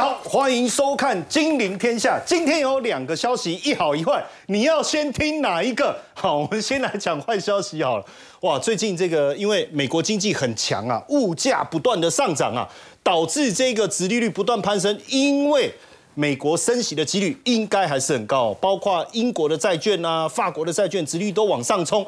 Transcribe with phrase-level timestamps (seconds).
[0.00, 2.18] 好，欢迎收看《金陵天下》。
[2.26, 5.94] 今天有两个消息，一好一坏，你要先听哪一个？
[6.16, 8.04] 好，我们先来讲坏消息好了。
[8.40, 12.66] 哇，最近这个因为美国经济很强啊，物价不断的上涨啊，
[13.02, 14.98] 导致这个殖利率不断攀升。
[15.08, 15.70] 因为
[16.14, 22.06] 美国升息的几率应该还是很高，包括英国的债券啊、法国的债券殖率都往上冲，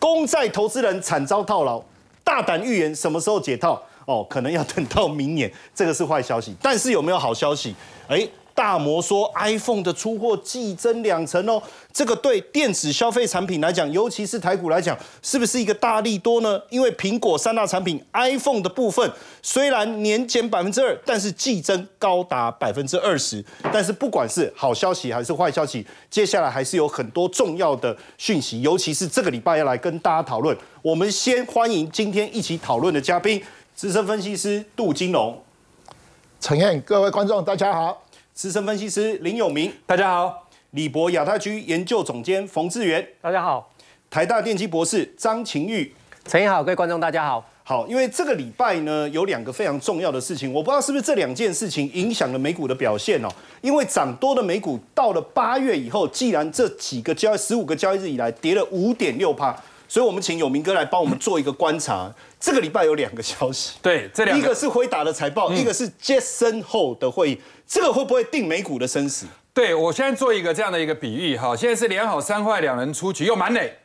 [0.00, 1.80] 公债投资人惨遭套牢。
[2.24, 3.80] 大胆预言什么时候解套？
[4.10, 6.52] 哦，可能要等到明年，这个是坏消息。
[6.60, 7.72] 但是有没有好消息？
[8.08, 16.60] 哎，大摩说 iPhone 的出货季增两成哦，这个对电子消费产品来讲，尤其是台股来讲，是不是一个大利多呢？
[16.70, 19.08] 因为苹果三大产品 iPhone 的部分
[19.40, 23.42] 虽然年减百分之二，但是季增高达百分之二十。
[23.72, 30.56] 但是不管是好消息还是坏消息，接下来还是有很多重要的讯息，尤其是这个礼拜要来跟大家讨论。
[30.82, 33.40] 我们先欢迎今天一起讨论的嘉宾。
[33.80, 35.42] 资深分析师杜金龙，
[36.38, 37.96] 陈燕，各位观众大家好；
[38.34, 43.72] 资深分析师林永明，大家好；李博亚太区研究总监冯志源，大家好；
[44.10, 45.94] 台大电机博士张晴玉，
[46.26, 47.42] 陈燕好，各位观众大家好。
[47.62, 53.28] 好，因为这个礼拜呢有两个非常重要的事情，我不知道是不是这两件事情影响了美股的表现哦。
[53.62, 59.58] 因为涨多的美股到了八月以后，既然这几个交易十五个交易日以来跌了五点六趴。
[59.90, 62.08] 所以，我们请永明哥来帮我们做一个观察。
[62.38, 69.26] 这个礼拜有两个消息， 对，这两个一个是辉达的财报，一个是杰森后的会议，这个会不会定美股的生死？
[69.52, 73.76] 对我现在做一个这样的一个比喻哈，现在是连好三坏两人出局，又满垒。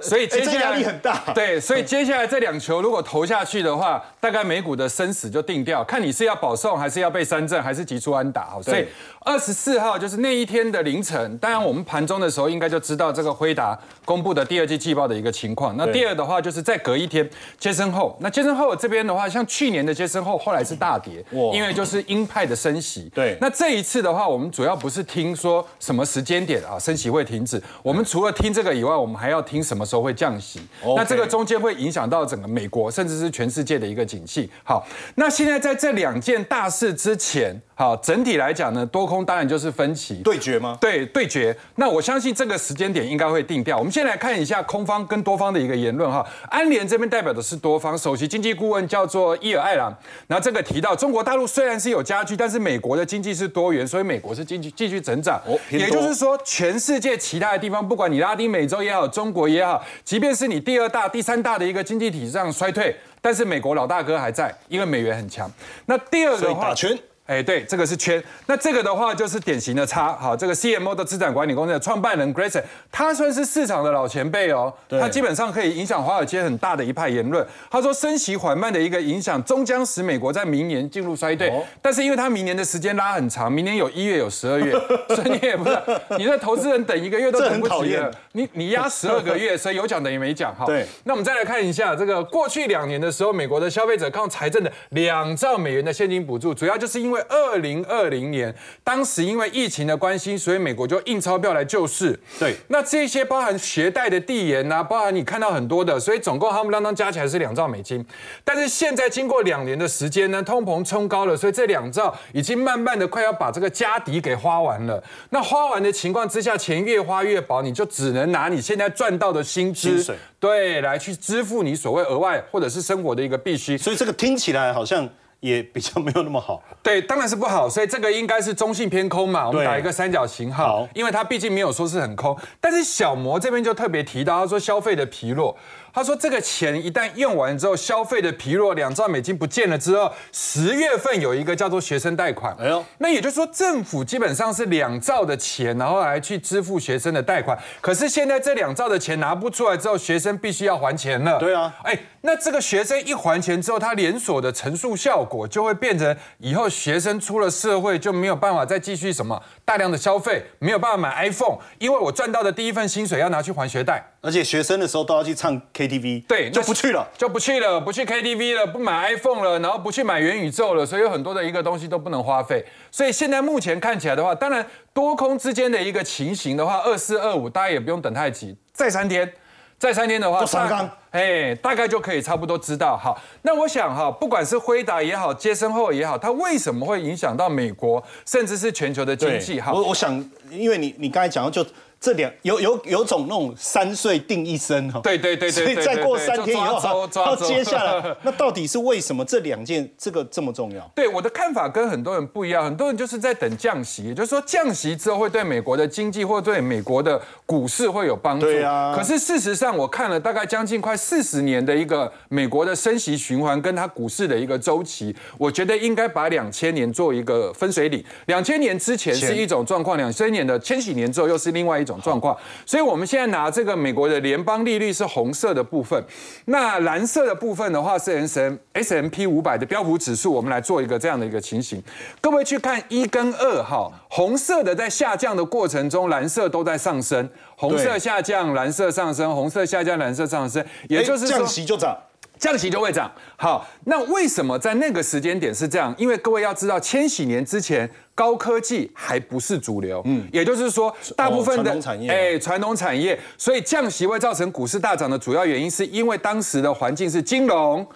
[0.00, 8.62] 所以接下来压力很大， 对，所以接下来这两球如果投下去的话，大概美股的生死就定掉，看你是要保送还是要被三振还是急出安打好。
[8.62, 8.86] 所以
[9.20, 15.76] 二十四号就是那一天的凌晨，当然我们盘中的时候应该就知道这个辉达公布的第二季季报的一个情况。
[15.76, 23.10] 那第二的话就是再隔一天，接生后，那接生后这边的话，像去年的接生后后来是大跌，因为就是鹰派的升息。
[23.14, 30.60] 对，那这一次的话，我们主要不是听说什么时间点啊升息会停止，我们除了听这个以外，我们还要听什么时候会降息。
[30.96, 34.50] 那这个中间会影响到整个美国甚至是全世界的一个景气。
[34.64, 37.60] 好，那现在在这两件大事之前。
[37.78, 40.76] 好，整体来讲呢，多空当然就是分歧对决吗？
[40.80, 41.56] 对，对决。
[41.76, 43.78] 那我相信这个时间点应该会定掉。
[43.78, 46.26] 我们先来看一下空方跟多方的一个言论哈。
[46.48, 49.96] 安联这边代表的是多方，首席经济顾问叫做伊尔艾朗。
[50.26, 55.40] 然后这个提到中国大陆虽然是有加剧，但是美国的经济是多元，所以美国是经济继续成长。
[55.46, 65.48] 哦，也就是说，全世界其他的地方，不管你拉丁美洲也好，中国也好，即便是你第二大、第三大的一个经济体上衰退，但是美国老大哥还在，因为美元很强。
[65.86, 66.98] 那第二个打拳。
[67.28, 68.22] 哎，对，这个是圈。
[68.46, 70.14] 那这个的话就是典型的差。
[70.14, 74.72] 好，这个 CMO 的资产管理公司的创办人 Grayson，他算是市场的老前辈哦。
[74.88, 77.46] 他基本上可以影响华尔街很大的一派言论。
[77.70, 81.52] 他说，升息缓慢的一个影响，终将使美国在明年进入衰退。
[81.82, 84.72] 但是因为他明年的时间拉很长，明年有一月有十二月，
[85.14, 85.82] 所以你也不知道，
[86.16, 88.10] 你的投资人等一个月都等不及了。
[88.32, 90.54] 你你压十二个月，所以有奖等于没奖。
[90.56, 90.64] 哈。
[90.64, 90.86] 对。
[91.04, 97.17] 那我们再来看一下这个过去两年的时候，美国的消费者靠财政的两兆美元的现金补助，主要就是因为。
[97.28, 102.18] 二零二零年，当时因为疫情的关系，所以美国就印钞票来救市。
[102.38, 108.04] 对，那这些包含携带的递延呐，包含你看到很多的，所以总共他们当当加起来是两兆美金。
[108.44, 115.02] 但是现在经过两年的时间呢，通膨冲高了，所以这两兆已经慢慢的快要把这个家底给花完了。
[115.30, 123.76] 那花完的情况之下，钱越花越薄，你就只能拿你现在赚到的薪资，对，来去支付你所谓额外或者是生活的一个必须。
[123.78, 125.08] 所以这个听起来好像。
[125.40, 135.56] 也比较没有那么好， 对，当然是不好，所以这个应该是中性偏空嘛，我们打一个三角形号，因为它毕竟没有说是很空，但是小摩这边就特别提到，他说消费的疲弱。
[135.92, 142.54] 他说：“这个钱一旦用完之后，消费的疲弱，两兆美金不见了之后，十月份有一个叫做学生贷款。
[142.58, 147.58] 哎呦，那也就是说，政府基本上是两兆的钱，然后来去支付学生的贷款。
[147.80, 151.38] 可是现在这两兆的钱拿不出来之后，学生必须要还钱了。
[151.38, 165.58] 对啊，哎，那这个学生一还钱之后，他连锁的乘数效果就会变成以后学生出了社会就没有办法再继续什么大量的消费，没有办法买 iPhone，因为我赚到的第一份薪水要拿去还学贷，而且学生的时候都要去唱。
[165.78, 172.64] KTV 对就不去了，就不去了，不去 KTV 了，不买 iPhone 了，然后不去买元宇宙了，所以有很多的一个东西都不能花费。
[172.90, 179.32] 所以现在目前看起来的话，当然多空之间的一个情形的话，二四二五大家也不用等太急，再三天，
[179.78, 182.96] 再三天的话，三刚，哎，大概就可以差不多知道。
[182.96, 189.60] 好，那我想哈，不管是辉达也好，接生后也好，它为什么会影响到美国，甚至是全球的经济？
[189.60, 190.12] 哈，我我想，
[190.50, 191.64] 因为你你刚才讲到就。
[192.00, 200.88] 这两有有有种那种三岁定一生哈，对对对对所以再过三天以后 抓周，抓接下来， 那到底是为什么这两件这个这么重要？
[200.94, 208.46] 对我的看法跟很多人不一样，很多人就是在等降息，也就是说降息之后会对美国的经济或对美国的股市会有帮助。
[208.46, 218.04] 对啊可是事实上，我看了大概将近快四十年的一个美国的升息循环跟它股市的一个周期，我觉得应该把两千年做一个分水岭。
[218.26, 222.36] 两千年之前是一种状况，两千年的千禧年之后又是另外一种状况。
[222.64, 226.00] 所以我们现在拿这个美国的联邦利率是红色的部分，
[226.44, 231.82] 那蓝色的部分的话是 S M S M P 五百的标普指数，我们来做一个这样的一个情形。
[232.20, 241.96] 各位去看一跟二哈，红色的在下降的过程中，蓝色都在上升，红色下降，蓝色上升，红色下降，蓝色上升，也就是降息就涨，
[242.38, 243.10] 降息就会涨。
[243.36, 245.94] 好，那为什么在那个时间点是这样？
[245.98, 247.88] 因为各位要知道，千禧年之前。
[248.18, 257.86] 高科技还不是主流，嗯，也就是说，大部分的传统产业哎传统产业，所以降息会造成股市大涨的主要原因，是因为当时的环境是金融、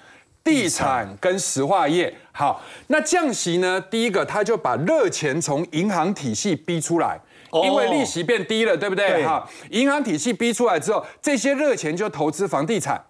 [0.45, 2.15] 地产跟石化业。
[2.31, 3.81] 好，那降息呢？
[3.91, 7.21] 第一个，它就把热钱从银行体系逼出来。
[7.51, 9.09] 哦因为利息变低了，对不对？
[9.09, 13.03] 对好，银行体系逼出来之后，这些热钱就投资房地产。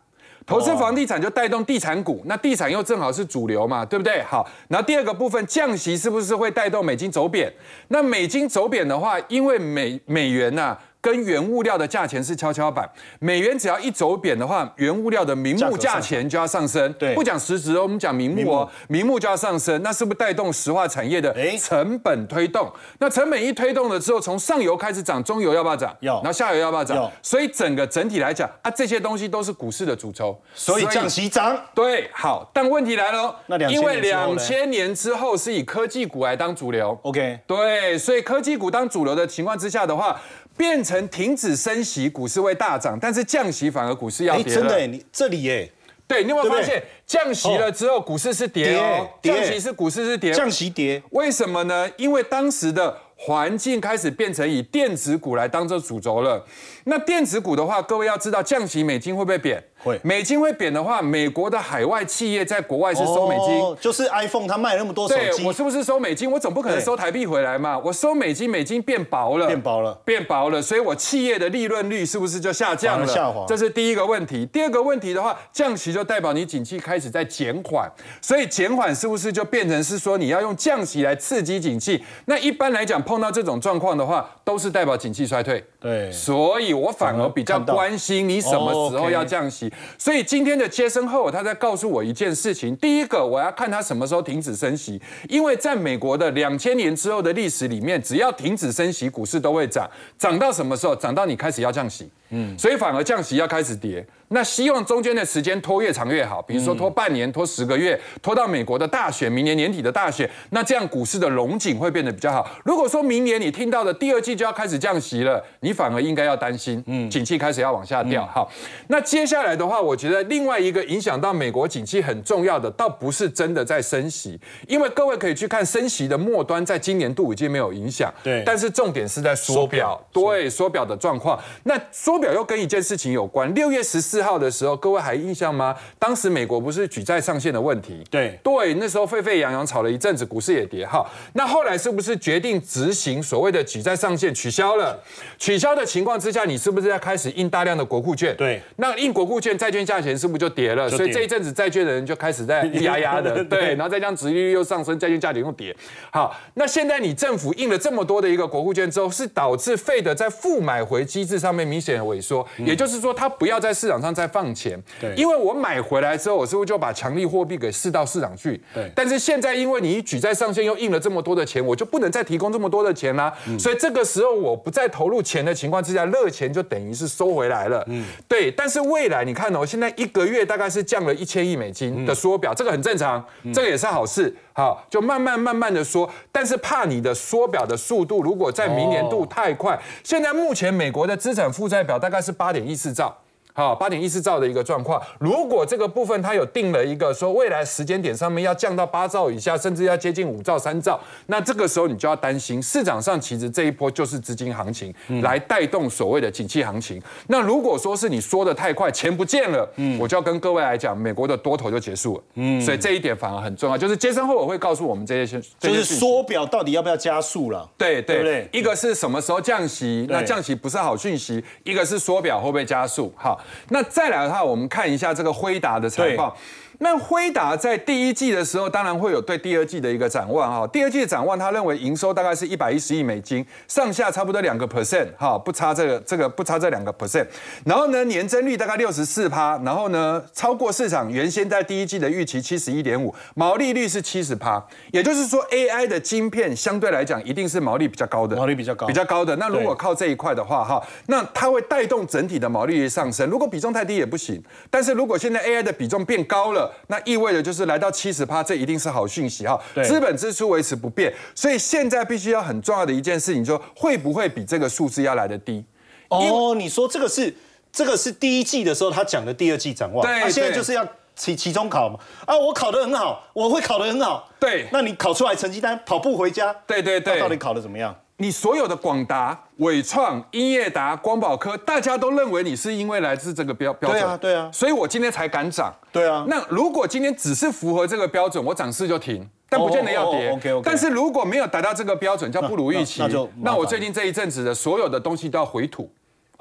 [0.47, 4.23] 投资房地产就带动地产股，那地产又正好是主流嘛，对不对？
[4.23, 7.53] 好，然后第二个部分降息是不是会带动美金走贬？
[7.89, 12.89] 那美金走贬的话，因为美美元呐、跟原物料的价钱是跷跷板，
[13.19, 16.91] 美元只要一走贬的话，原物料的名目价钱就要上升。
[16.95, 17.15] 对。
[17.15, 19.13] 不讲实质哦，我们讲名目哦，名目。
[19.23, 22.69] 就要上升，那是不是带动石化产业的哎成本推动？
[22.99, 25.95] 那成本一推动了之后，从上游开始涨，中游要不要涨？
[26.01, 26.15] 要。
[26.17, 26.97] 然后下游要不要涨？
[26.97, 27.13] 要？
[27.23, 31.57] 所以整个整体来讲啊，这些东西都是股市的主轴，所以降息涨。
[31.75, 36.99] 对，好，但问题来了，那2000因为两千年之后是以科技股来当主流。
[37.03, 40.21] OK，对，所以科技股当主流的情况之下的话，
[40.57, 44.61] 变成停止升息，股市会大涨，但是降息反而股市要哎，跌了。
[44.61, 45.69] 真的哎，你这里哎，
[46.07, 49.09] 对，你有没有发现降息了之后，股市是跌哦？
[49.23, 51.91] 降息是股市是跌，降息跌，为什么呢？
[51.97, 56.45] 因为当时的环境开始变成以电子股来当做主轴了。
[56.85, 59.63] 那电子股的话，各位要知道，降息美金会不会贬？
[59.83, 63.61] 会美金会贬的话，美国的海外企业在国外是收美金。
[63.61, 66.31] 哦就是 iPhone 它卖那么多手机对我，是不是收美金？
[66.31, 67.77] 我总不可能收台币回来嘛？
[67.79, 73.45] 我收美金，美金变薄了，变薄了变薄了，所以我企业的利润率是不是就下降了？
[73.49, 74.47] 这是第一个问题。
[74.47, 77.91] 第二个问题的话，降息就代表你景气开始在减缓，
[78.21, 82.05] 所以减缓是不是就变成是说你要用降息来刺激景气？
[82.27, 85.65] 那一般来讲，碰到这种状况的话，都是代表景气衰退。
[85.83, 89.73] 对所以我反而比较关心你什么时候要降息。
[89.99, 100.95] 所以今天的杰森赫尔他在告诉我一件事情：第一个，我要看他什么时候停止升息，因为在美国的两千年之后的历史里面，只要停止升息，股市都会涨，涨到什么时候？
[100.95, 102.09] 涨到你开始要降息。
[102.33, 104.05] 嗯，所以反而降息要开始跌。
[104.35, 112.51] 那希望中间的时间拖越长越好，比如说拖半年、拖十个月，拖到美国的大选，明年年底的大选，那这样股市的龙景会变得比较好。
[112.65, 118.25] 如果说明年你听到的第二季就要开始降息了，你反而应该要担心，嗯，景气开始要往下掉。
[118.25, 118.51] 好，
[118.89, 131.39] 那接下来的话，我觉得另外一个影响到美国景气很重要的，倒不是真的在升息，因为各位可以去看升息的末端，在今年度已经没有影响，对但是重点是在缩表，对缩表的状况。
[131.65, 135.77] 那缩表又跟一件事情有关，六月十四号的时候，各位还印象吗？
[135.99, 141.05] 当时美国不是举债上限的问题，对对，那时候沸沸扬扬吵了一阵子，股市也跌哈。
[141.35, 144.97] 那后来是不是决定执行所谓的举债上限取消了？
[145.37, 148.37] 取消的情况之下，你是不是要开始印大量的国库券？
[148.37, 150.89] 对那印国库券债券价钱是不是就跌了？
[150.89, 155.75] 跌所以这一阵子债券的人就开始在 压压的，对，然后再将殖利率又上升，债券价钱又跌。
[156.13, 165.15] 好，那现在你政府印了这么多的一个国库券之后，是导致费的在负买回机制上面明显的萎缩，也就是说，它不要在市场上再放钱，对。
[165.17, 168.61] 因为我买回来之后，我是不是就把强力货币给释到市场去？
[168.75, 168.91] 对。
[168.95, 173.59] 但是现在因为你一举债上限又印了这么多的钱，我就不能再提供这么多的钱啦、嗯。
[173.59, 177.83] 所以这个时候我不再投入钱的情况之下，热钱就等于是收回来了。
[177.89, 178.51] 嗯，对。
[178.51, 184.35] 但是未来你看哦，现在一个月大概是降了一千亿美金的缩表，这个很正常，这个也是好事。
[184.53, 193.17] 好，就慢慢慢慢的缩，但是怕你的缩表的速度如果在明年度太快，现在目前美国的资产负债表大概是八点一四兆。
[193.55, 195.01] 好，八点一四兆的一个状况。
[195.19, 207.01] 如果这个部分它有定了一个说未来时间点上面要降到八兆以下，甚至要接近五兆、三兆，那这个时候你就要担心市场上其实这一波就是资金行情来带动所谓的景气行情。
[207.27, 209.69] 那如果说是你说的太快，钱不见了，
[209.99, 212.23] 我就要跟各位来讲，美国的多头就结束了。
[212.37, 217.69] 嗯，所以这一点反而很重要，就是接生后我会告诉我们这些，就是缩表到底要不要加速了？
[217.77, 220.07] 对对对不对一个是什么时候降息？
[220.09, 223.13] 那降息不是好讯息；一个是缩表会不会加速？
[223.17, 226.37] 好，那再来的话，我们看一下这个辉达的财报。
[226.83, 230.67] 那辉达在第一季的时候，当然会有对第二季的一个展望哈。
[230.67, 237.25] 第二季的展望，他认为营收大概是一百一十亿美金，上下差不多两个 percent 哈，不差这个这个不差这两个 percent。
[237.65, 244.61] 然后呢，年增率大概六十四趴，然后呢，超过市场原先在第一季的预期七十一点五，毛利率是七十趴，
[244.91, 249.37] 也就是说 AI 的晶片相对来讲一定是毛利比较高的，毛利比较高比较高的。
[249.37, 253.31] 那如果靠这一块的话哈，那它会带动整体的毛利率上升。
[253.31, 259.61] 如果比重太低也不行，但是如果现在 AI 的比重变高了，那意味着就是来到七十趴，这一定是好讯息哈。
[259.75, 265.65] 对资本支出维持不变，所以现在必须要很重要的一件事情，就会不会比这个数字要来的低？
[266.09, 267.35] 哦，你说这个是
[267.73, 270.87] 这个是第一季的时候他讲的第二季展望，对啊现在就是要
[271.17, 271.99] 期期中考嘛。
[272.27, 274.29] 啊，我考得很好，我会考得很好。
[274.39, 277.95] 对那你考出来成绩单，跑步回家，对对对到底考得怎么样？
[278.19, 285.75] 你所有的广达、伟创、英业达、光宝科，大家都认为你是因为来自这个标标准，对啊对啊所以我今天才敢涨。
[285.91, 289.29] 对啊那如果今天只是符合这个标准，我涨势就停。
[289.49, 290.31] 但不见得要跌。
[290.31, 295.93] 哦哦，OK，OK 但是如果没有达到这个标准，叫不如预期，那那我最近这一阵子的所有的东西都要回吐。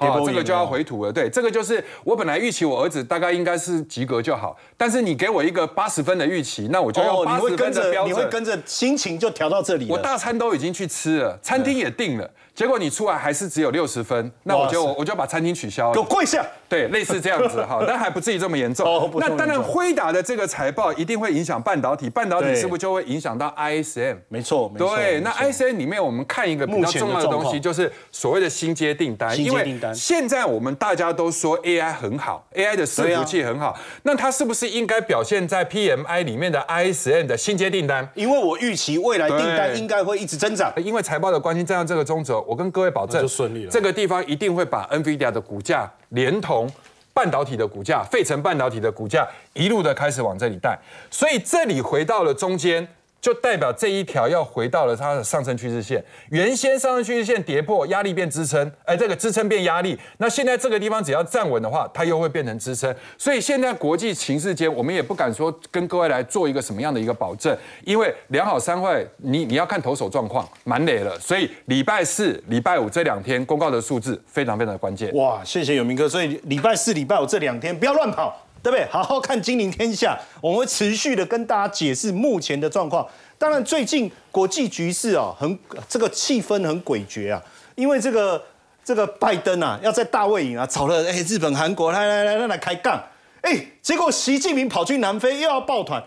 [0.08, 1.12] 哦，跌波影这个就要回吐了。
[1.12, 8.26] 对，这个就是我本来预期我儿子大概应该是及格就好，但是你给我一个八十分的预期，那我就用哦，八十你会跟分的标着你会。
[8.32, 9.86] 跟着心情就调到这里。
[9.90, 15.94] 我大餐都已经去吃了，餐厅也定了，结果你出来还是只有六十分，那我就我就把餐厅取消了。
[15.94, 16.44] 给我跪下。
[16.68, 19.10] 对，类似这样子哈， 但还不至于这么严重。
[19.16, 24.16] 那当然，辉达的这个财报一定会影响半导体，半导体是不是就会影响到 ISM？
[24.28, 24.96] 没错，没错。
[24.96, 29.38] 对，那 ISM 里面我们看一个比较重要的东西，就是所谓的新接订单。
[29.38, 38.08] 因为新接订单现在我们大家都说 AI 很好，AI 的伺服器很好，那它是不是应该表现在 PMI 里面的 ISM 的新接订单？
[38.14, 40.72] 因为我预期未来订单应该会一直增长。
[40.76, 46.70] 因为财报的关系，站上这个中轴，我跟各位保证，就顺利了这个地方一定会把 NVIDIA 的股价连同
[47.14, 50.78] 半导体的股价、费城半导体的股价一路的开始往这里带，
[51.10, 52.88] 所以这里回到了中间。
[53.22, 62.92] 就代表这一条要回到了它的上升趋势线，原先上升趋势线跌破，压力变支撑，哎，这个支撑变压力，那现在这个地方只要站稳的话，它又会变成支撑。
[63.16, 71.16] 所以现在国际形势间，我们也不敢说跟各位来做一个什么样的一个保证，因为两好三坏，你你要看投手状况，蛮累了。
[71.20, 75.14] 所以礼拜四、礼拜五这两天公告的数字非常非常的关键。
[75.14, 76.08] 哇，谢谢永明哥。
[76.08, 78.86] 所以礼拜四、礼拜五这两天不要乱跑，对不对？
[78.86, 83.06] 好好看《金陵天下》，我们会持续的跟大家解释目前的状况。
[83.36, 87.42] 当然，最近国际局势啊，很这个气氛很诡谲啊，
[87.74, 88.40] 因为这个
[88.84, 93.02] 这个拜登啊，要在大卫营啊找了哎日本、韩国来来来来来开杠，
[93.40, 96.00] 哎，结果习近平跑去南非又要抱团。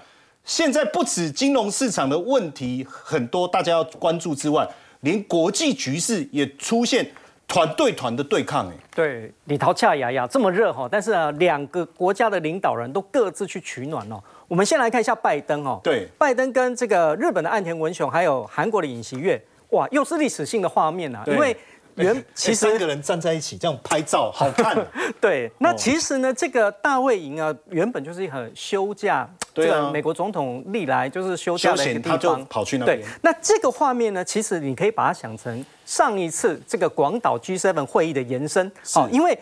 [0.45, 4.65] 现在不止金融市场的问题很多，大家要关注之外，
[5.01, 7.11] 连国际局势也出现
[7.47, 8.73] 团对团的对抗，哎。
[8.93, 14.21] 对，李桃恰雅雅这么热哈，但是啊，两个国家的领导人都各自去取暖哦。
[14.47, 21.55] 我们先来看一下拜登哦，对拜登跟这个日本的岸田文雄，还有韩国的尹锡悦，哇，又是历史性的画面啊，因为
[21.95, 24.75] 原其其实三个人站在一起这样拍照， 好看。
[25.21, 39.37] 对，那哦其实呢，这个大卫营啊，原本就是一个休假，对啊这个美国总统历来就是休假的一个地休闲他就方，跑去那对，那这个画面呢，其实你可以把它想成上一次这个广岛 G7 会议的延伸，哦，因为。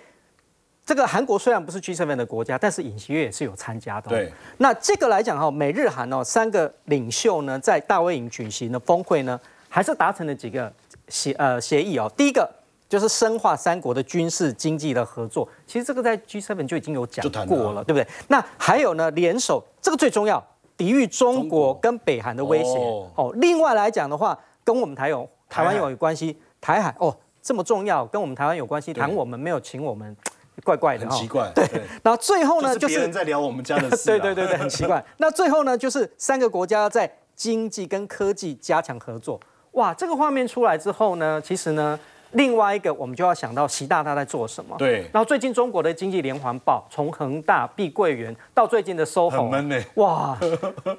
[0.86, 4.12] 这个韩国虽然不是 G7 的国家，但是尹锡悦也是有参加的、哦。
[4.12, 10.70] 对，那这个来讲哈，美日韩哦三个领袖呢，在大卫营举行的峰会呢，还是达成了几个
[11.14, 12.12] 协呃协议哦。
[12.18, 12.50] 第一个
[12.90, 18.08] 就是深化三国的军事经济的合作，其实这个在 G7 就已经有讲过了，对不对？
[18.28, 20.44] 那还有呢，联手这个最重要，
[20.76, 30.16] 抵御中中国国跟北韩的威胁哦哦另外来讲的话，跟我们台有台湾有关系，台海哦这么重要，跟我们台湾有关系，对谈我们没有请我们，
[30.64, 31.12] 怪怪的哈。
[31.12, 31.52] 很奇怪。
[31.54, 34.18] 对对，然后最后呢，就是就是别人在聊我们家的事啊。
[34.18, 35.04] 对对对对，很奇怪。
[35.18, 39.40] 那最后呢，就是三个国家在经济跟科技加强合作。
[39.74, 42.00] 哇，这个画面出来之后呢，其实呢，
[42.32, 44.76] 另外一个我们就要想到习大大在做什么。
[44.78, 50.38] 对然后最近中国的经济连环爆，从恒大、碧桂园到最近的 SOHO，很闷欸哇，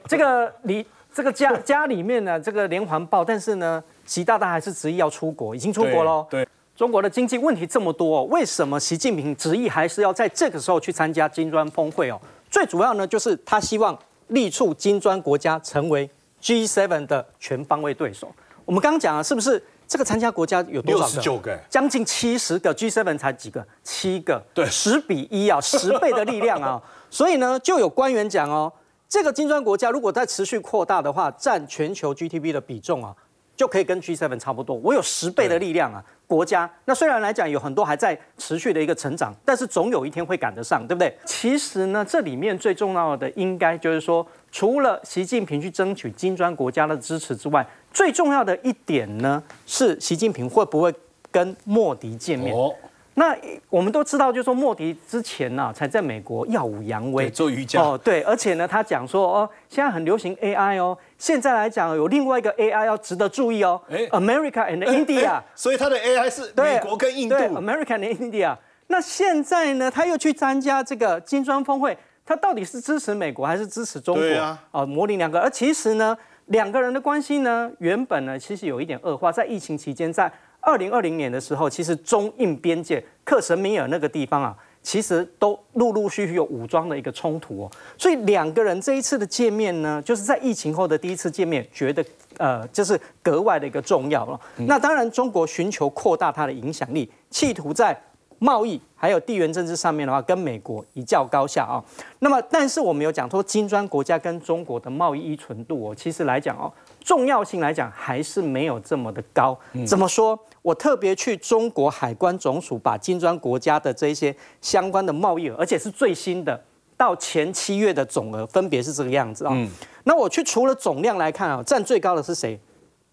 [0.09, 6.26] 这个里这个家家里面呢，这个连环爆，但是呢，习大大还是执意要出国，已经出国喽。
[6.28, 12.21] 对，中国的经济问题这么多，为什么习近平执意还是要在这个时候去参加金砖峰会哦？
[12.50, 13.97] 最主要呢，就是他希望
[14.28, 16.11] 力促金砖国家成为
[16.43, 18.28] G7 的全方位对手。
[18.64, 21.21] 我们刚刚讲了，是不是这个参加国家有多少个？
[21.21, 23.66] 九个，将近七十个 G7 才几个？
[23.83, 26.83] 七个，对，十比一啊，十倍的力量啊！
[27.11, 28.73] 所以呢，就有官员讲哦，
[29.09, 33.14] 这个金砖国家如果再持续扩大的话，占全球 GTP 的比重啊，
[33.54, 34.75] 就可以跟 G7 差不多。
[34.76, 36.02] 我有十倍的力量啊！
[36.26, 41.14] 国家那虽然来讲有很多还在持续的一个成长，但是总有一天会赶得上，对不对？
[41.26, 47.64] 其实呢，这里面最重要的应该就是说，除了习近平去争取金砖国家的支持之外，
[47.95, 50.93] 最重要的一点呢，是习近平会不会
[51.31, 52.53] 跟莫迪见面？
[52.53, 52.75] 哦，
[53.15, 53.35] 那
[53.71, 60.99] 我们都知道，就是说莫迪之前呢，才在美国耀武扬威做瑜伽哦，对，而且呢，他讲说哦，现在很流行 AI 哦。
[61.17, 68.57] 现在来讲，有另外一个 AI 要值得注意哦，America and India，所以他的 AI 是美国跟印度，America and India。
[68.89, 71.97] 那现在呢，他又去参加这个金砖峰会，
[72.27, 74.23] 他到底是支持美国还是支持中国？
[74.23, 75.41] 对啊，哦，模拟两个。
[75.41, 84.57] 而其实呢，两个人的关系呢，原本呢，其实有一点恶化，在疫情期间，在二零二零年的时候，其实中印边界克什米尔那个地方啊。
[84.85, 92.05] 其实都陆陆续续有武装的一个冲突哦，所以两个人这一次的见面呢，就是在疫情后的第一次见面，觉得
[92.37, 94.39] 呃，就是格外的一个重要了。
[94.67, 97.99] 那当然，中国寻求扩大它的影响力，企图在
[98.45, 101.83] 贸易还有地缘政治上面的话，跟美国一较高下啊。
[102.19, 106.71] 那么，但是我们有讲说，金砖国家跟中国的贸易依存度哦，其实来讲哦。
[107.03, 109.59] 重要性来讲，还是没有这么的高。
[109.87, 110.39] 怎么说？
[110.61, 116.63] 我特别去中国海关总署，把金砖国家的这些相关的贸易额，而且是最新的，
[116.99, 119.57] 到前七月的总额分别是这个样子啊。
[120.05, 122.61] 那我去除了总量来看啊，占最高的是谁？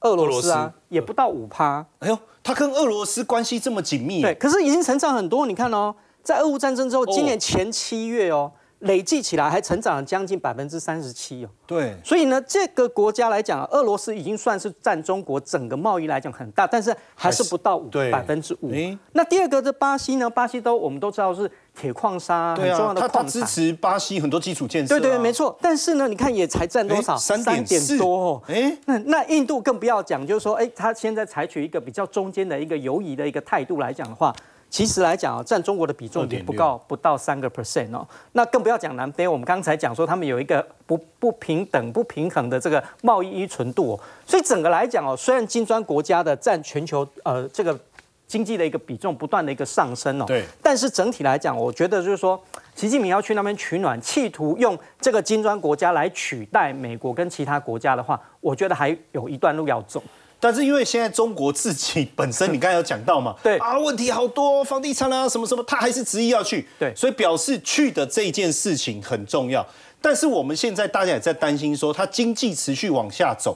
[0.01, 1.85] 俄罗斯啊，也不到五趴。
[1.99, 4.21] 哎呦，他跟俄罗斯关系这么紧密。
[4.21, 5.45] 对，可是已经成长很多。
[5.45, 5.93] 你看哦，
[6.23, 8.51] 在俄乌战争之后，今年前七月哦。
[8.81, 11.49] 累计起来还成长了将近百分之三十七哦。
[11.65, 18.71] 对，所以呢，这个国家来讲，俄罗斯已经算是占中国整个贸易来讲很大，但是还是不到五百分之五。
[19.13, 20.29] 那第二个这巴西呢？
[20.29, 24.99] 巴西都我们都知道是铁矿砂很重要的矿产，支持巴西很多基础建设。
[24.99, 25.57] 对对，没错。
[25.61, 27.15] 但是呢，你看也才占多少？
[27.17, 28.43] 三点多哦。
[28.47, 34.33] 哎，那那印度更不要讲，就是说，哎，他现在采取一个比较中间的一个犹疑的一个态度来讲的话。
[34.71, 38.07] 其实来讲啊，占中国的比重也不高，不到三个 percent 哦。
[38.31, 43.93] 那更不要讲南非，我们刚才讲说他们有一个不不平等、不平衡的这个贸易依存度。
[43.93, 47.77] 哦所以整个来讲哦，虽然金砖国家的占全球呃这个
[48.25, 50.45] 经济的一个比重不断的一个上升哦，对。
[50.63, 52.41] 但是整体来讲，我觉得就是说，
[52.73, 60.01] 习近平要去那边取暖，企图用这个金砖国家来取代美国跟其他国家的话，我觉得还有一段路要走。
[60.41, 69.63] 但是因为现在中国自己本身，你刚才有讲到嘛， 对啊，问题好多，房地产啊，什么什么，他还是执意要去，对，所以表示去的这件事情很重要。
[70.01, 73.55] 但是我们现在大家也在担心说，它经济持续往下走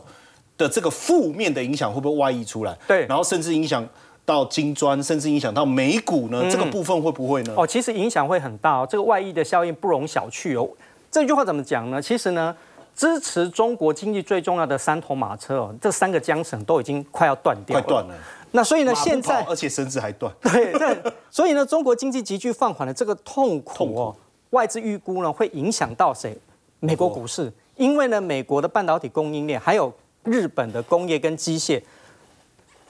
[0.59, 2.77] 的这个负面的影响会不会外溢出来？
[2.87, 3.83] 对，然后甚至影响
[4.23, 6.47] 到金砖，甚至影响到美股呢？
[6.51, 7.53] 这个部分会不会呢？
[7.57, 10.69] 哦，其实影响会很大哦，这个外溢的效应不容小觑哦。
[11.09, 11.99] 这句话怎么讲呢？
[11.99, 12.55] 其实呢。
[12.95, 17.83] 支持中国经济最重要的三头马车哦，这三个缰绳都已经快要断掉了。
[17.83, 18.15] 快断了。
[18.51, 20.33] 那所以呢，现在而且绳子还断。
[20.41, 21.13] 对对。
[21.29, 24.15] 所以呢，中国经济急剧放缓的这个痛苦哦，
[24.51, 26.37] 外资预估呢会影响到谁？
[26.79, 29.91] 美国股市，因为呢，美国的半导体供应链还有
[30.23, 31.81] 日本的工业跟机械，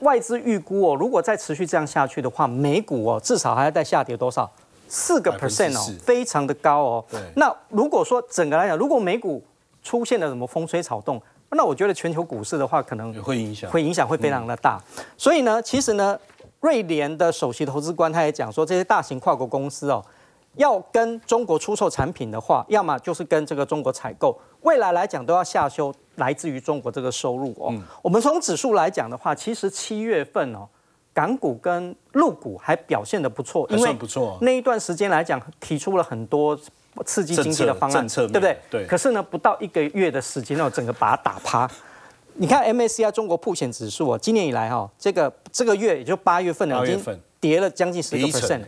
[0.02, 4.52] 外资预估哦，如果再持续这样下去的话，美股哦至少还要再下跌多少？
[4.88, 7.06] 四个 percent 哦，非常的高哦。
[7.10, 7.20] 对。
[7.36, 9.44] 那如果说整个来讲，如果美股
[9.86, 11.22] 出现了什么风吹草动？
[11.52, 14.82] 那我觉得全球股市的话，可能会影响，会影响会非常的大。
[15.16, 16.20] 所以呢，其实呢，
[16.60, 20.04] 瑞联的首席投资官他也讲说，这些大型跨国公司哦，
[20.56, 27.72] 要跟中国出售产品的话，要么就是跟这个中国采购，未来来讲都要下修来自于中国这个收入哦。
[28.02, 30.68] 我们从指数来讲的话，其实七月份哦，
[31.14, 34.38] 港股跟陆股还表现的不错，因为不错。
[34.42, 36.60] 那一段时间来讲，提出了很多。
[37.04, 38.58] 刺激经济的方案，对不对？
[38.70, 38.86] 对。
[38.86, 41.70] 可是呢，不到一个月的时间，呢，整个把它打趴。
[42.38, 48.62] 你看 MACI 中国普险指数啊，今年以来哈，这个这个月也就八月份了，已经跌了将近十个 percent，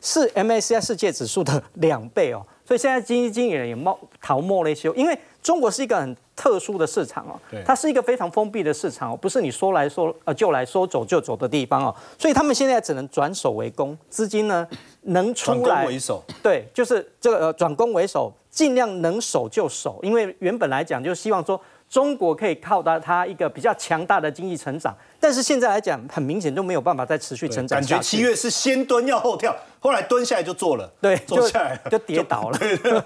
[0.00, 2.44] 是 MACI 世界指数的两倍哦。
[2.64, 14.66] 所以现在经济经理人也冒逃没了一些，因为中国是一个很特殊的市场哦，它是一个非常封闭的市场哦，不是你说来说呃就来说走就走的地方哦，所以他们现在只能转守为攻，资金呢
[15.02, 28.00] 能出来为守，对，就是这个呃转攻为守，尽量能守就守，因为原本来讲就希望说中国可以靠到它一个比较强大的经济成长，但是现在来讲，很明显都没有办法再持续成长感觉。
[28.00, 32.58] 七月是先蹲要后跳，后来蹲下来就坐了，对，就坐下来了就跌倒了。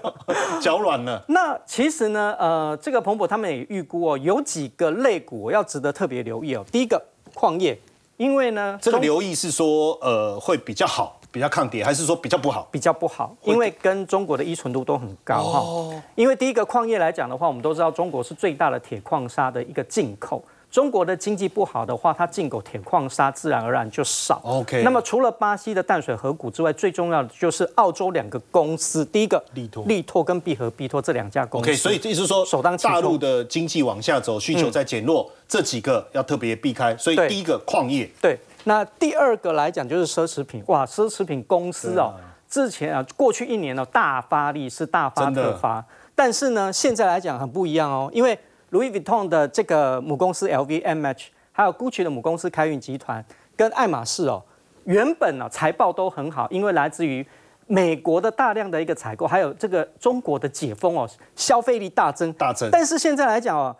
[0.61, 1.21] 脚软了。
[1.27, 6.63] 那其实呢，呃，这个彭博他们也预估哦，有几个类股要值得特别留意哦。
[6.71, 7.77] 第一个矿业，
[8.17, 12.67] 因为呢，这个留意是说，呃，会比较好，比较抗跌，还是说比较不好？
[12.71, 15.59] 比较不好，因为跟中国的依存度都很高哈。
[15.59, 20.43] 哦因为第一个矿业来讲的话，我们都知道中国是最大的铁矿砂的一个进口。
[20.69, 24.41] 中国的经济不好的话，它进口铁矿砂自然而然就少。
[24.43, 31.69] OK 那么除了巴西的淡水河谷之外，最重要的就是澳洲两个公司，第一个力拓力拓跟必和必拓这两家公司。
[31.69, 36.97] OK，所以意思是说，首当其冲大陆的经济往下走，需求在减弱，这几个要特别避开。
[36.97, 42.13] 所以第一个矿业，对，那第二个来讲就是奢侈品，哇，奢侈品公司哦，
[42.49, 48.37] 之前啊，过去一年哦大发力是大发特发，但是呢，现在来讲很不一样哦，因为
[48.71, 53.23] Louis Vuitton 的这个母公司 LVMH，还有 Gucci 的母公司开运集团
[53.55, 54.43] 跟爱马仕哦，
[54.83, 57.25] 原本呢、财报都很好，因为来自于
[57.67, 62.69] 美国的大量的一个采购，还有这个中国的解封哦，消费力大增，大增。
[62.69, 63.73] 但是现在来讲哦，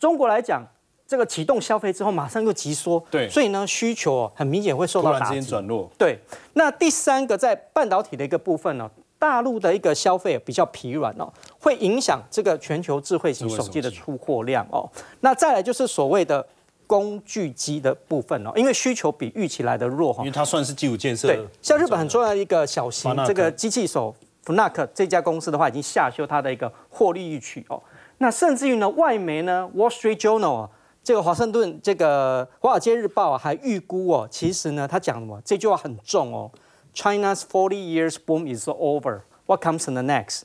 [0.00, 0.66] 中国来讲，
[1.06, 5.40] 这个启动消费之后，马上又急缩，对所以呢，需求哦很明显会受到打击。
[5.40, 6.18] 转弱，对，
[6.54, 14.88] 那第三个在半导体的一个部分呢、大陆的一个消费比较疲软哦，会影响这个全球智慧型手机的出货量哦。
[15.20, 16.44] 那再来就是所谓的
[16.86, 21.28] 工具机的部分哦，因为需求比预期来的弱哈、因为它算是基础建设。
[21.28, 24.14] 对，像日本很重要的一个小型这个机器手
[24.44, 27.80] Fnac 这家公司的话，已经下修它的一个获利预期哦。
[28.18, 30.70] 那甚至于呢，外媒呢，Wall Street Journal 啊，
[31.06, 35.40] 这个华盛顿这个华尔街日报啊，还预估哦，其实呢，他讲什么？
[35.44, 36.50] 这句话很重哦
[36.92, 39.20] ，China's forty years boom is over.
[39.46, 40.40] What comes in the next?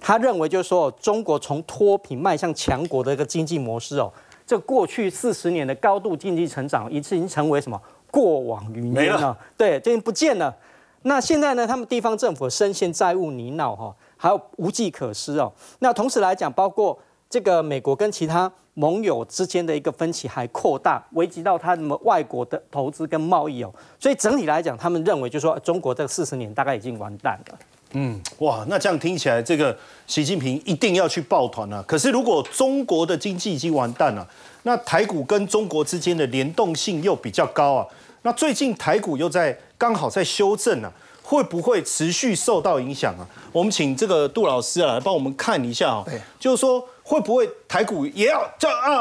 [0.00, 4.10] 他认为就是说，中国从脱贫迈向强国的一个经济模式哦，
[4.46, 7.78] 这过去四十年的高度经济成长，已经成为什么
[8.10, 9.36] 过往云没了烟了？
[9.54, 10.56] 对，这已经不见了。
[11.02, 15.52] 那现在呢，他们地方政府深陷债务泥淖哈，还有无计可施哦。
[15.80, 16.98] 那同时来讲，包括
[17.28, 23.74] 这个美国跟其他盟友之间的一个分歧还扩大，危及到他们外国的投资跟贸易哦。
[23.98, 27.58] 所以整体来讲，他们认为就是说，中国这四十年大概已经完蛋了。
[27.92, 29.74] 嗯哇，那这样听起来，这个
[30.06, 31.82] 习近平一定要去抱团啊。
[31.86, 34.28] 可是如果中国的经济已经完蛋了，
[34.64, 37.86] 那台股跟中国之间的联动性又比较高啊。
[38.22, 43.26] 那最近台股又在刚好在修正啊，会不会持续受到影响啊？
[43.52, 49.00] 我们请这个杜老师啊来帮我们看一下哦对，就是说会不会台股也要这样啊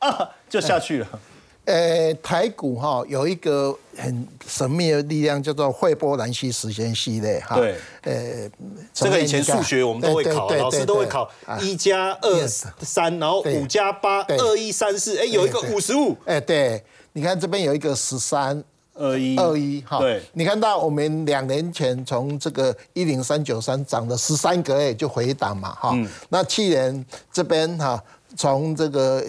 [0.00, 1.06] 啊啊就下去了？
[1.66, 7.56] 呃，台股哈有一个很神秘的力量，叫做惠波兰西时间系列哈。
[7.56, 8.50] 对，呃，
[8.92, 18.64] 这个以前数学我们都会考，老师都会考一加二三，然后五加八二一三四，哎，有一个五十五哎，对，你看这边有一个十三。
[18.94, 19.36] 二一。
[19.36, 26.08] 二一哈，对，你看到我们两年前从这个一零三九三涨了十三个月就回档嘛哈，嗯。
[26.28, 28.02] 那去年这边哈
[28.36, 29.24] 从这个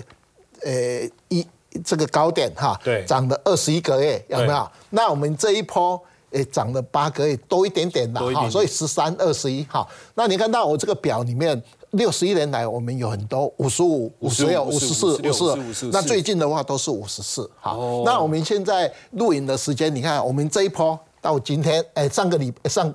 [0.64, 0.72] 呃
[1.30, 1.46] 一
[1.84, 3.04] 这个高点哈，对。
[3.06, 4.72] 涨了二十一个月有没有？
[4.90, 6.02] 那我们这一波。
[6.34, 9.88] 诶，涨了八个月，多一点点的哈，所以十三、二十一哈。
[10.16, 11.62] 那你看到我这个表里面，
[11.94, 17.50] 六十一年来我们有很多五十五、五十六、五十四、56五十54那最近的话都是五十四。
[17.60, 22.94] 好，哦那我们现在录影的时间，你看我们这一波到今天，哎，上个礼上，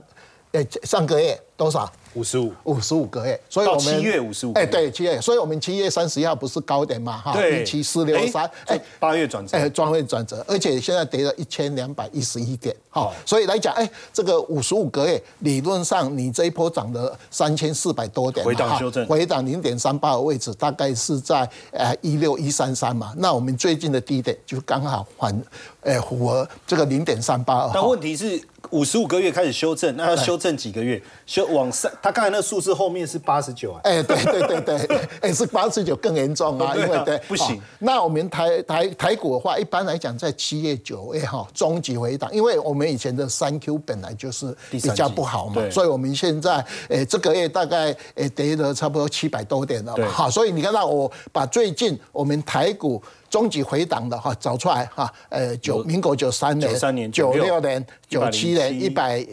[0.53, 1.91] 哎上个月多少？
[2.15, 7.63] 五十五，五十五个月，所以我们七月55个月哎，对，七月，所以我们七月三十一号不是高点嘛，哈，对。
[7.63, 9.57] 一七四六三，哎，八月转折。
[9.57, 19.07] 哎，转会转折，而且现在跌了一千两百一十一点，好好，所以来讲，哎，这个五十五个月，理论上你这一波涨了三千四百多点回档修正。
[19.07, 25.43] 回档零点三八的位置，大概是在呃一六一三三嘛，那我们最近的低点就刚好反，
[25.89, 27.71] 呃符合这个零点三八二。
[27.73, 31.01] 但问题是五十五个月开始修正，那要修正几个月？
[31.27, 33.81] 修往上，他刚才那个数字后面是八十九啊。
[33.85, 53.03] 哎，对对对对，哎是八十九更严重啊，因为对不行哦那我们台台台股的话，一般来讲在七月九月哈中级回档，因为我们以前的三 Q 本来就是比较不好嘛，所以我们现在哎这个月大概哎跌了差不多七百多点了嘛，好，所以你看到我把最近我们台股。
[53.31, 59.25] 中级回档的哈，找出来哈，呃，九民国九三年、93年九六年、九七年、一百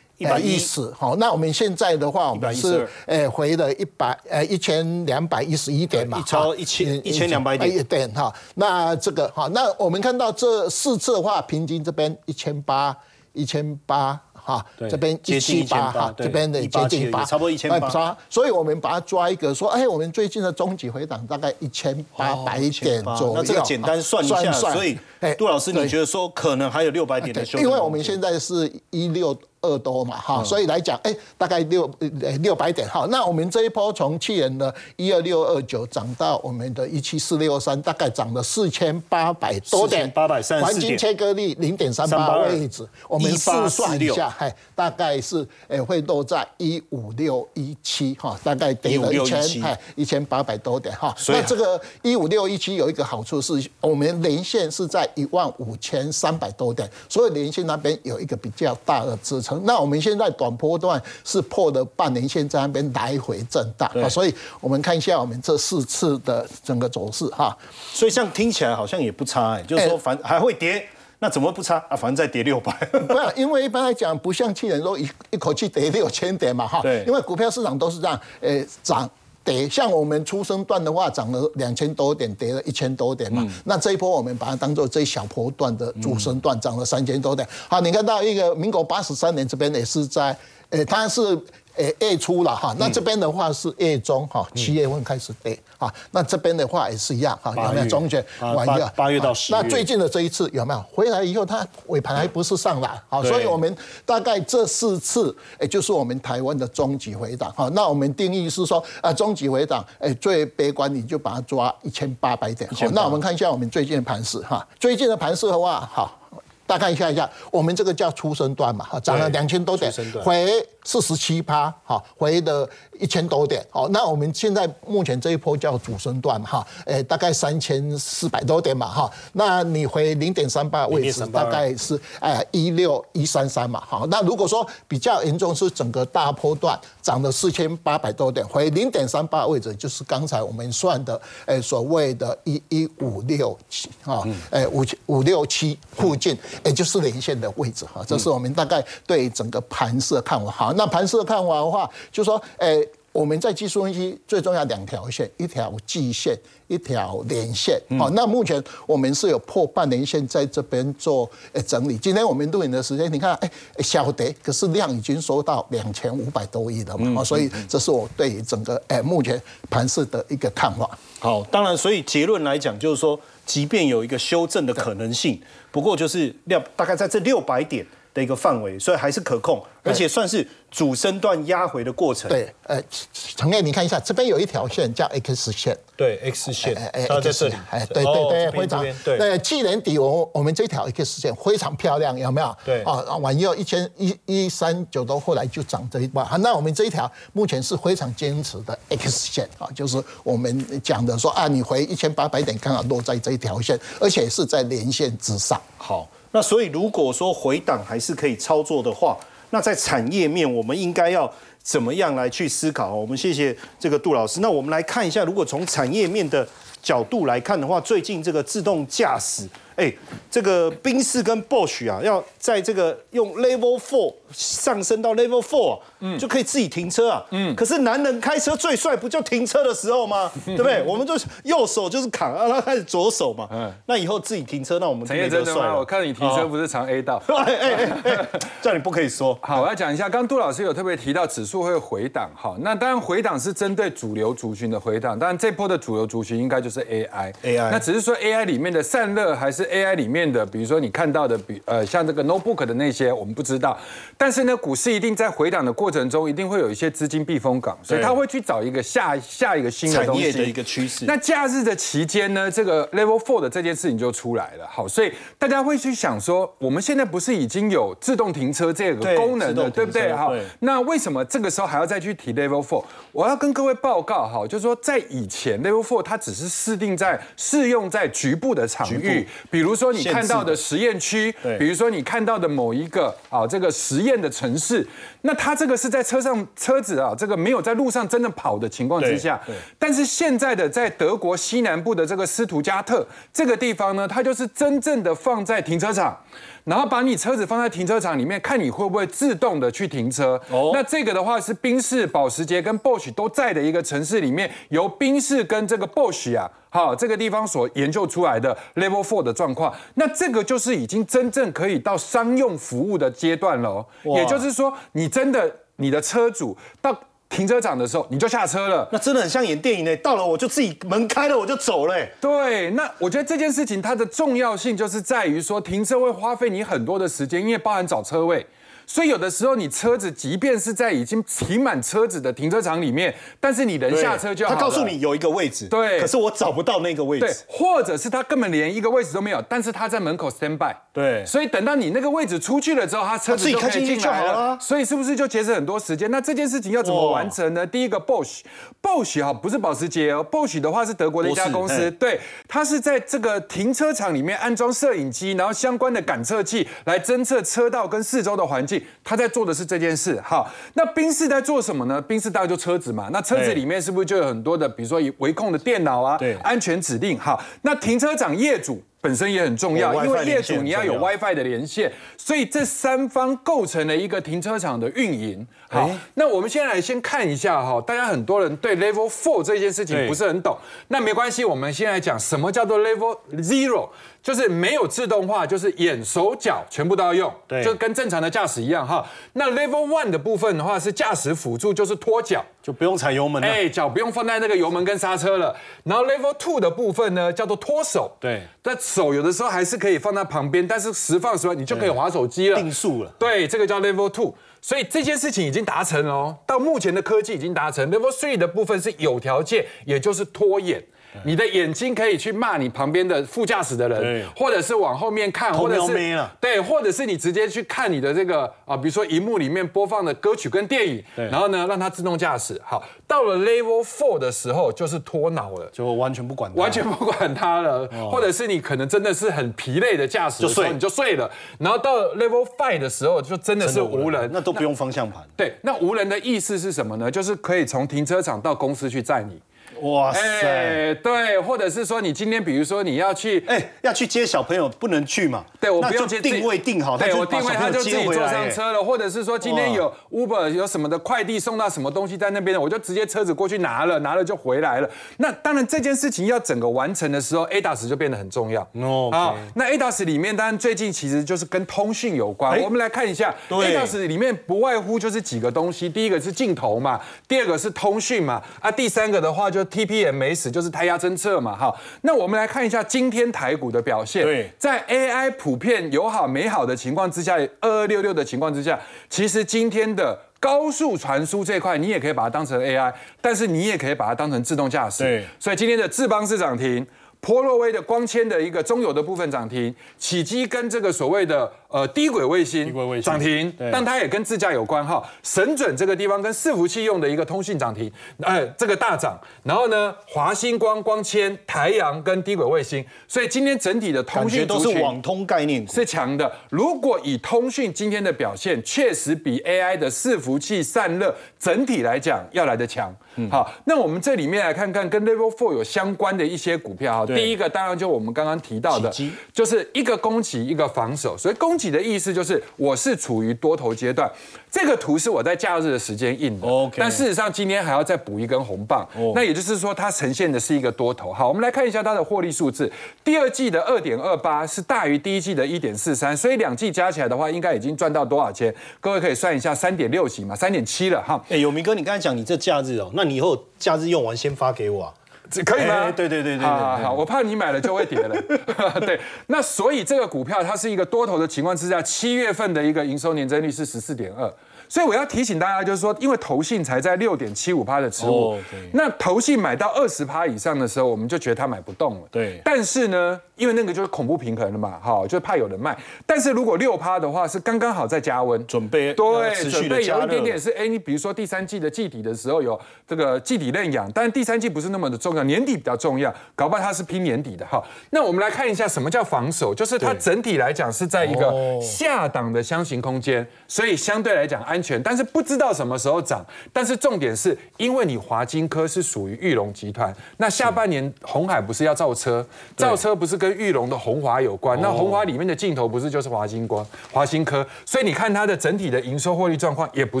[0.18, 8.34] 110一十，好，那我们现在的话，我们是呃回了一百呃一千两百一十一点嘛，一超哈1000一1200点哎点哈。
[8.54, 12.96] 那这个哈，那我们看到这四次的话，平均这边一千八。
[13.34, 23.34] 一千八哈，这边接近一七八哈，这边的接187近八，差不多一千八百八，所以我们把它抓一个说，哎，我们最近的中级回档大概一千八百点左右。
[23.36, 27.44] 那这个简单算一下，所以哎杜老师，你觉得说可能还有六百点的？
[27.60, 59.51] 因为我们现在是一六二多嘛，哈，所以来讲，哎，大概六呃六百点，好，那我们这一波从去年的一二六二九涨到我们的一七四六三，大概涨了四千八百多点，4834黄金切割率零点三八382位置，我们试算一下，哎，大概是哎会落在一五六一七哈，大概跌了一千哎一千八百多点哈，那这个一五六一七有一个好处是，我们连线是在一万五千三百多点，所以连线那边有一个比较大的支撑。
[59.64, 67.56] 那我们现在短波段是破了半年线，在那边来回震荡啊，所以我们看一下我们这四次的整个走势哈。
[67.92, 70.86] 所以这样听起来好像也不差哎，就是说哎反还会跌，
[71.18, 71.96] 那怎么不差啊？
[71.96, 72.72] 反正再跌六百。
[73.08, 76.80] 不要，因为一般来讲，不像去年都一一口气跌六千点嘛，哈。
[76.82, 79.08] 对因为股票市场都是这样，呃，涨。
[79.44, 83.46] 跌，像我们出生段的话，涨了两千多点，跌了一千多点嘛。
[83.64, 87.46] 那这一波我们把它当做这一小波段的主升段，涨了三千多点。
[87.68, 90.36] 好，你看到一个民国八十三年这边也是在，
[90.70, 91.38] 呃，它是。
[91.74, 98.24] 呃，月初了哈，那这边的话是月中哈，七月份开始跌哈，那这边的话也是一样哈，有没有中间？
[98.38, 99.58] 啊晚月八八月到啊十月。
[99.58, 100.84] 那最近的这一次有没有？
[100.92, 103.30] 回来以后，它尾盘还不是上来好，对。
[103.30, 107.70] 所以我们大概这四次，也就是我们台湾的中级回档哈。
[107.72, 112.68] 那我们定义是说，啊，中级回档，哎，最悲观你就把它抓一千八百点。
[112.70, 116.18] 好，那我们看一下我们最近的盘势哈，最近的盘势的话，好。
[116.64, 119.32] 大概看一下，我们这个叫出生段嘛，哈，涨了对。
[119.32, 119.92] 两千多点
[120.24, 120.46] 回
[120.84, 122.68] 四十七趴，哈，回的
[122.98, 150.71] 一千多点，好，那我们现在目前这一波叫主升段哈，诶，大概三千四百多点嘛，哈，那你回零点三八位置，大概是哎一六一三三嘛，好，那如果说比较严重是整个大波段涨了四千八百多点，回零点三八位置，就是刚才我们算的，诶，所谓的一一五六七哈，诶五五六七附近，也就是连线的位置哈，这是我们大概对整个盘势的看法。
[150.72, 152.88] 好，那盘势的看法的话，就说诶。
[153.12, 156.34] 我们在技术分析最重要两条线，一条季线，
[156.66, 157.78] 一条连线。
[157.98, 161.98] 好、那目前我们是有破半年线在这边做呃整理。
[161.98, 170.98] 今天我们录影的时间，你看，哎，小跌，可是量已经收到两千五百多亿了嘛，哦所以这是我对于整个哎目前盘势的一个看法。
[171.20, 175.38] 好，当然，所以结论来讲，就是说，即便有一个修正的可能性，
[175.70, 182.28] 不过就是量大概在这六百点的一个范围，所以还是可控，而且算是主升段压回的过程。
[182.28, 185.76] 对，呃，陈燕，你看一下，这边有一条线叫 X 线。
[185.96, 189.18] 对，X 线哎哎，它在这里，哎，对哦对对，非常对。
[189.18, 192.56] 那，去年底我我们这条 X 线非常漂亮，有没有？
[192.64, 196.26] 对啊，往右一千一一三九多，后来就涨这一段。
[196.26, 205.60] 啊那我们这一条目前是非常坚持的 X 线啊，就是我们讲的说啊，你回一千八百点刚好落在这一条线，而且是在连线之上。
[205.78, 209.16] 好，那所以如果说回档还是可以操作的话，
[209.50, 211.30] 那在产业面我们应该要
[211.62, 212.94] 怎么样来去思考？
[212.94, 214.40] 我们谢谢这个杜老师。
[214.40, 216.46] 那我们来看一下，如果从产业面的
[216.82, 219.92] 角度来看的话，最近这个自动驾驶，哎，
[220.28, 227.24] 这个宾士跟 Bosch 啊，要在这个用 Level Four 上升到 Level Four，嗯，就可以自己停车啊。
[227.30, 230.30] 嗯，可是男人开车最帅，不就停车的时候吗？
[230.44, 230.82] 对不对？
[230.82, 233.46] 我们就是右手就是扛，让，他开始左手嘛。
[233.52, 235.54] 嗯，那以后自己停车，那我们没业真的吗？
[235.54, 235.78] 得帅了。
[235.78, 237.22] 我看你停车不是常 A 道。
[237.28, 238.28] 哎哎哎哎，
[238.60, 239.38] 叫你不可以说。
[239.40, 247.32] 好，我要讲一下，刚刚杜老师有特别提到指数会回档，哈，那当然回档是针对主流族群的回档，当然这波的主流族群应该就是 AI。
[247.42, 253.76] AI 那只是说 AI 里面的散热还是 AI 里面的，比如说你看到的，比呃像这个 notebook 的那些，我们不知道。
[254.16, 261.04] 但是呢，股市一定在回档的过程中，一定会有一些资金避风港，所以对他会去找一个下下一个新的东西产业的一个趋势。
[261.06, 264.66] 那假日的期间呢，这个 Level Four 的这件事情就出来了。
[264.70, 270.12] 好，所以大家会去想说，我们现在不是已经有自动停车这个功能了，对不对？
[270.12, 272.84] 好，那为什么这个时候还要再去提 Level Four？
[273.10, 280.62] 我要跟各位报告哈，就是说在以前 Level Four 它只是适定在适用在局部的场域，比如说你看到的的。
[280.62, 284.86] 实验区，比如说你看到的某一个啊这个实验的城市，
[285.22, 289.40] 那它这个是在车上车子啊这个没有在路上真的跑的情况之下
[289.78, 296.18] 但是现在的在德国西南部的这个斯图加特这个地方呢，它就是真正的放在停车场。
[296.64, 300.40] 然后把你车子放在停车场里面，看你会不会自动的去停车。
[300.48, 309.72] 哦那这个的话是宾士、保时捷跟 Bosch 都在的一个城市里面，由宾士跟这个 Bosch 啊，好这个地方所研究出来的 Level Four 的状况。
[309.96, 313.86] 那这个就是已经真正可以到商用服务的阶段了哦。
[314.16, 318.88] 也就是说，你真的你的车主到停车场的时候，你就下车了。
[318.90, 321.94] 那真的很像演电影呢，到了我就自己门开了我就走了。
[321.94, 328.46] 哎对，那我觉得这件事情它的重要性就是在于说，停车会花费你很多的时间，因为包含找车位。
[328.86, 334.62] 所以有的时候你车子即便是在已经停满车子的停车场里面，但是你人下车就好他。
[334.62, 340.72] 告诉你有一个位置，对可是我找不到那个位置对置，，或者是他根本连一个位置都没有，但是他在门口 stand by。
[340.92, 346.10] 对所以等到你那个位置出去了之后，他车他自己子就可以开进去进来了就好了，所以是不是就节省很多时间？
[346.10, 347.66] 那这件事情要怎么完成呢？
[347.66, 360.20] 第一个 Bosch，Bosch 哈不是保时捷哦，Bosch 的话是德国的一家公司，对，它是在这个停车场里面安装摄影机，然后相关的感测器来侦测车道跟四周的环境，他在做的是这件事。
[360.22, 362.00] 好，那宾士在做什么呢？
[362.02, 367.18] 宾士大概就车子嘛，那车子对里面是不是就有很多的，比如说维控的电脑啊，对安全指令。
[367.18, 368.82] 好，那停车场业主。
[369.02, 375.46] 本身也很重要，哦因为业主你要有 WiFi 的连线，所以这三方构成了一个停车场的运营。
[375.68, 380.56] 好哎，那我们现在来先看一下哈，大家很多人对 Level Four 这件事情不是很懂，
[380.88, 383.88] 那没关系，我们先来讲什么叫做 Level Zero，
[384.22, 389.04] 就是没有自动化，就是眼手脚全部都要用，对就跟正常的驾驶一样哈。
[389.32, 392.44] 那 Level One 的部分的话是驾驶辅助，就是拖脚。
[392.62, 393.48] 就不用踩油门了。
[393.48, 395.52] 哎，脚不用放在那个油门跟刹车了。
[395.82, 398.12] 然后 Level Two 的部分呢，叫做脱手。
[398.20, 404.34] 对，但手有的时候还是可以放在旁边，但是时放时放你就可以划手机了，定速了对，这个叫 Level Two。
[404.60, 407.90] 所以这件事情已经达成了哦，到目前的科技已经达成。
[407.90, 410.84] Level Three 的部分是有条件，也就是拖眼。
[411.24, 422.60] 你的眼睛可以去骂你旁边的副驾驶的人，或者是往后面看，或者是对，或者是你直接去看你的这个啊，比如说荧幕里面播放的歌曲跟电影，然后呢让它自动驾驶。
[422.64, 425.68] 好，到了 Level Four 的时候就是脱脑了。
[425.72, 434.30] 就完全不管， 完全不管它了，或者是你可能真的是很疲累的驾驶就睡你就睡了，然后到 Level Five 的时候就真的是无人。
[434.32, 435.22] 那都不用方向盘。
[435.36, 437.10] 对，那无人的意思是什么呢？
[437.10, 439.40] 就是可以从停车场到公司去载你。
[439.82, 440.20] 哇塞！
[440.20, 445.44] 哎，对，或者是说你今天比如说你要去哎，要去接小朋友不能去嘛？
[445.60, 454.88] 对，我不用接定位定好，对我定位他就自己坐上车了，或者是说今天有 Uber 有什么的快递送到什么东西在那边的，我就直接车子过去拿了，拿了就回来了。
[455.16, 458.62] 那当然这件事情要整个完成的时候，ADAS 就变得很重要。
[458.80, 462.52] OK 啊，那 ADAS 里面当然最近其实就是跟通讯有关。
[462.52, 471.74] 哎我们来看一下对，ADAS 里面不外乎就是几个东西，第一个是镜头嘛，第二个是通讯嘛，啊，第三个的话就 TPMS 就是胎压侦测嘛，哈。
[472.02, 474.22] 那我们来看一下今天台股的表现。
[474.22, 485.02] 对在 AI 普遍友好美好的情况之下，二二六六的情况之下，其实今天的高速传输这块，你也可以把它当成 AI，但是你也可以把它当成自动驾驶。
[485.02, 486.86] 对所以今天的智邦是涨停。
[487.24, 495.02] 波洛威的光纤的一个中游的部分涨停，起基跟这个所谓的呃低轨卫星涨停，但它也跟自驾有关哈。
[495.22, 499.18] 神准这个地方跟伺服器用的一个通讯涨停，呃，这个大涨。
[499.42, 505.66] 然后呢，华星光、光纤、台阳跟低轨卫星，所以今天整体的通讯都是网通概念。
[505.66, 506.30] 是强的。
[506.50, 512.94] 如果以通讯今天的表现，确实比 AI 的伺服器散热整体来讲要来得强。
[513.16, 517.14] 嗯好，那我们这里面来看看跟 Level Four 有相关的一些股票哈。
[517.14, 518.90] 第一个当然就我们刚刚提到的，
[519.32, 521.16] 就是一个攻击，一个防守。
[521.16, 524.10] 所以攻击的意思就是我是处于多头阶段。
[524.50, 528.86] 这个图是我在假日的时间印的 OK 但事实上今天还要再补一根红棒。
[528.96, 531.12] 哦那也就是说，它呈现的是一个多头。
[531.12, 532.70] 好，我们来看一下它的获利数字。
[533.04, 538.54] 第二季的二点二八是大于第一季的一点四三，所以两季加起来的话，应该已经赚到多少钱？
[538.80, 541.22] 各位可以算一下，三点六几嘛，三点七了哈。
[541.28, 544.94] 哎，有明哥，你刚才讲你这假日哦，那你以后假日用完先发给我啊。
[545.32, 545.84] 这可以吗？
[545.86, 548.14] 哎对对对对好好，我怕你买了就会跌了。
[548.86, 554.30] 对，那所以这个股票它是一个多头的情况之下，七月份的一个营收年增率是十四点二。
[554.72, 558.38] 所以我要提醒大家，就是说，因为投信才在六点七五趴的持股，
[558.72, 562.00] 那投信买到二十趴以上的时候，我们就觉得它买不动了。
[562.10, 565.76] 对但是呢，因为那个就是恐怖平衡了嘛，哈，就怕有人卖。
[566.06, 572.58] 但是如果六趴的话，是刚刚好在加温，准备对，准备有一点点是，哎，你比如说第三季的季底的时候有
[572.88, 577.62] 这个季底认养，但是第三季不是那么的重要，年底比较重要，搞不好它是拼年底的哈。
[577.90, 586.24] 那我们来看一下什么叫防守，就是它整体来讲是在一个哦下档的箱型空间，所以相对来讲安全，但是不知道什么时候涨。
[586.52, 594.60] 但是重点是因为你华金科是属于玉龙集团，那下半年红海不是要造车，造车不是跟玉龙的红华有关？
[594.60, 597.46] 那红华里面的镜头不是就是华金光、华新科？
[597.64, 600.00] 所以你看它的整体的营收获利状况也不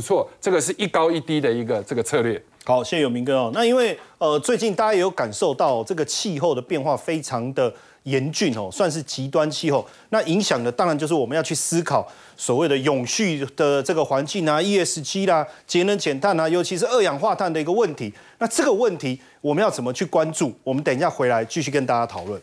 [0.00, 2.40] 错，这个是一高一低的一个这个策略。
[2.64, 3.50] 好，谢谢有明哥哦。
[3.52, 7.72] 那因为呃，最近大家也有感受到这个气候的变化非常的
[8.04, 9.86] 严峻哦，算是极端气候。
[10.10, 18.12] 那影响的当然就是我们要去思考所谓的永续的这个环境啊，ESG 啦，节能减碳啊，尤其是二氧化碳的一个问题。
[18.38, 20.52] 那这个问题我们要怎么去关注？
[20.64, 22.40] 我们等一下回来继续跟大家讨论。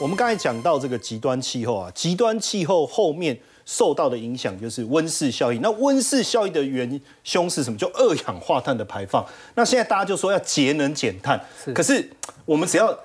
[0.00, 3.36] 我们刚才讲到这个极端气候啊，极端气候后面
[3.66, 5.60] 受到的影响就是温室效应。
[5.60, 7.76] 那温室效应的元凶是什么？
[7.76, 9.26] 就二氧化碳的排放。
[9.56, 11.40] 那现在大家就说要节能减碳，
[11.74, 12.08] 可是
[12.44, 12.96] 我们只要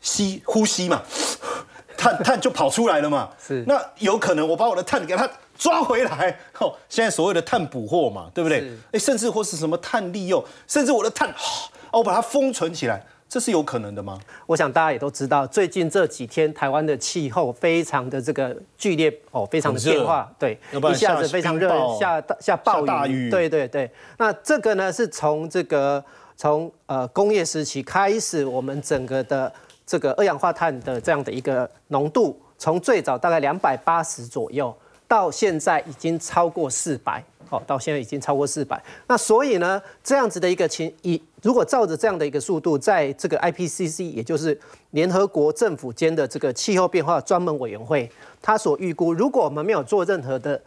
[0.00, 1.02] 吸呼吸嘛，
[1.98, 3.30] 碳碳就跑出来了嘛。
[3.44, 3.64] 是。
[3.66, 5.28] 那有可能我把我的碳给它
[5.58, 8.70] 抓回来， 哦，现在所谓的碳捕获嘛，对不对？
[8.92, 11.28] 哎，甚至或是什么碳利用，甚至我的碳，
[11.90, 13.04] 哦，我把它封存起来。
[13.28, 14.18] 这是有可能的吗？
[14.46, 21.68] 我想大家也都知道，最近这几天台湾的气候非常的这个剧烈哦，非常的变化，对，一下子非常热，
[21.98, 23.90] 下下暴雨，对对对。
[24.16, 26.02] 那这个呢，是从这个
[26.36, 29.52] 从呃工业时期开始，我们整个的
[29.86, 34.74] 这个二氧化碳的这样的一个浓度，从最早大概两百八十左右，
[35.06, 37.22] 到现在已经超过四百。
[37.48, 38.82] 好，到现在已经超过四百。
[39.06, 44.58] 那所以呢，这样子的一个情，以如果照着这样的一个速度，在这个 IPCC，也就是
[44.90, 48.10] 联合国政府间的这个气候变化专门委员会，
[48.42, 50.60] 他所预估，如果我们没有做任何的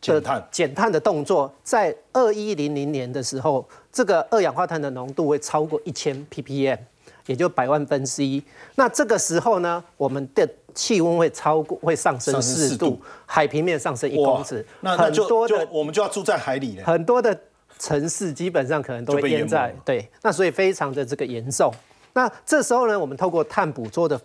[0.00, 6.78] 减碳减碳的动作，在二一零零年的时候，这个二氧化碳的浓度会超过一千 ppm。
[7.26, 8.42] 也就百万分之一，
[8.76, 16.84] 那这个时候呢，我们的气温会超过，会上升四度，海平面上升一公尺，那很多的我们就要住在海里了。
[16.84, 17.38] 很多的
[17.78, 21.72] 城市基本上可能都会淹在，对，那所以非常的这个严重。
[22.14, 24.20] 那这时候呢，我们透过碳捕捉的。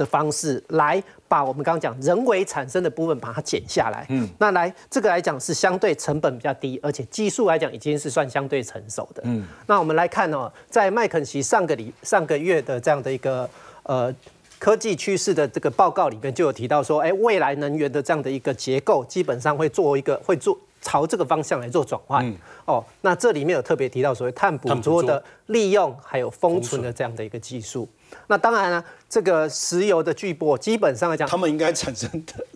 [0.00, 13.48] 的方式来把我们刚刚讲人为产生的部分把它减下来，嗯，那来这个来讲是相对成本比较低，而且技术来讲已经是算相对成熟的，嗯，那我们来看哦，在麦肯锡上个礼上个月的这样的一个
[13.82, 14.12] 呃
[14.58, 22.34] 科技趋势的这个报告里面就有提到说，哎，未来能源的这样的一个结构基本上会做一个会做朝这个方向来做转换，
[22.64, 27.86] 哦，那这里面有特别提到所谓碳捕捉的利用还有封存的这样的一个技术。
[28.26, 32.08] 那当然呢，这个石油的巨擘基本上来讲，他们应该产生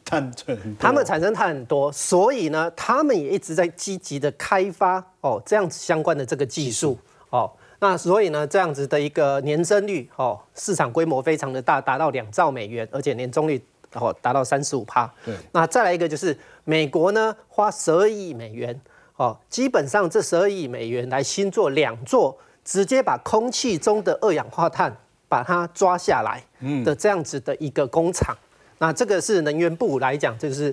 [0.04, 6.98] 碳很多，他们产生碳很多，所以呢，他们也一直在积极的开发哦这样子相关的这个技术
[7.30, 7.50] 哦。
[7.80, 15.12] 那所以呢，这样子的一个年增率哦，市场规模非常的大，达到两兆美元，而且年增率哦达到三十五帕。
[15.24, 15.34] 对。
[15.52, 18.80] 那再来一个就是美国呢，花十二亿美元
[19.16, 24.96] 哦，基本上这十二亿美元来新做两座，直接把空气中的二氧化碳。
[25.34, 26.40] 把它抓下来
[26.84, 28.36] 的这样子的一个工厂，
[28.78, 30.72] 那这个是能源部来讲，就是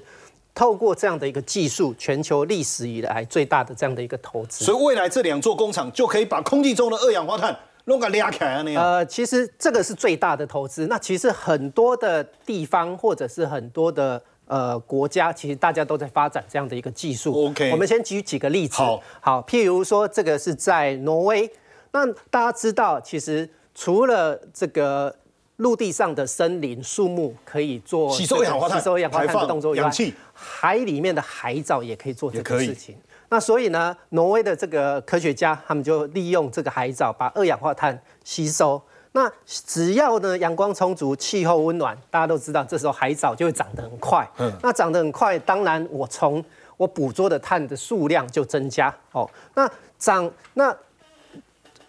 [0.53, 4.64] 透过这样的一个技术，全球历史以来最大的这样的一个投资。
[4.64, 8.84] 所以未来这两座工厂就可以把空气中的二氧化碳弄个拉开啊那样。
[8.84, 10.86] 呃，其实这个是最大的投资。
[10.86, 17.47] 那其实很多的地方或者是很多的呃国家，其实大家都在发展这样的一个技术。
[17.47, 18.76] OK，我们先举几个例子。
[18.76, 21.51] 好，好，譬如说这个是在挪威，
[21.93, 23.49] 那大家知道其实。
[23.74, 25.15] 除了这个
[25.57, 29.91] 陆地上的森林树木可以做吸收二氧化碳、吸收二氧化碳的动作以外，
[30.34, 32.97] 海里面的海藻也可以做这个事情。
[33.30, 38.82] 那所以呢，挪威的这个科学家他们就利用这个海藻把二氧化碳吸收。
[39.13, 44.28] 那只要呢阳光充足、气候温暖，大家都知道这时候海藻就会长得很快。
[44.39, 46.43] 嗯，那长得很快，当然我从
[46.76, 48.93] 我捕捉的碳的数量就增加。
[49.11, 49.69] 哦，那
[49.99, 50.76] 长那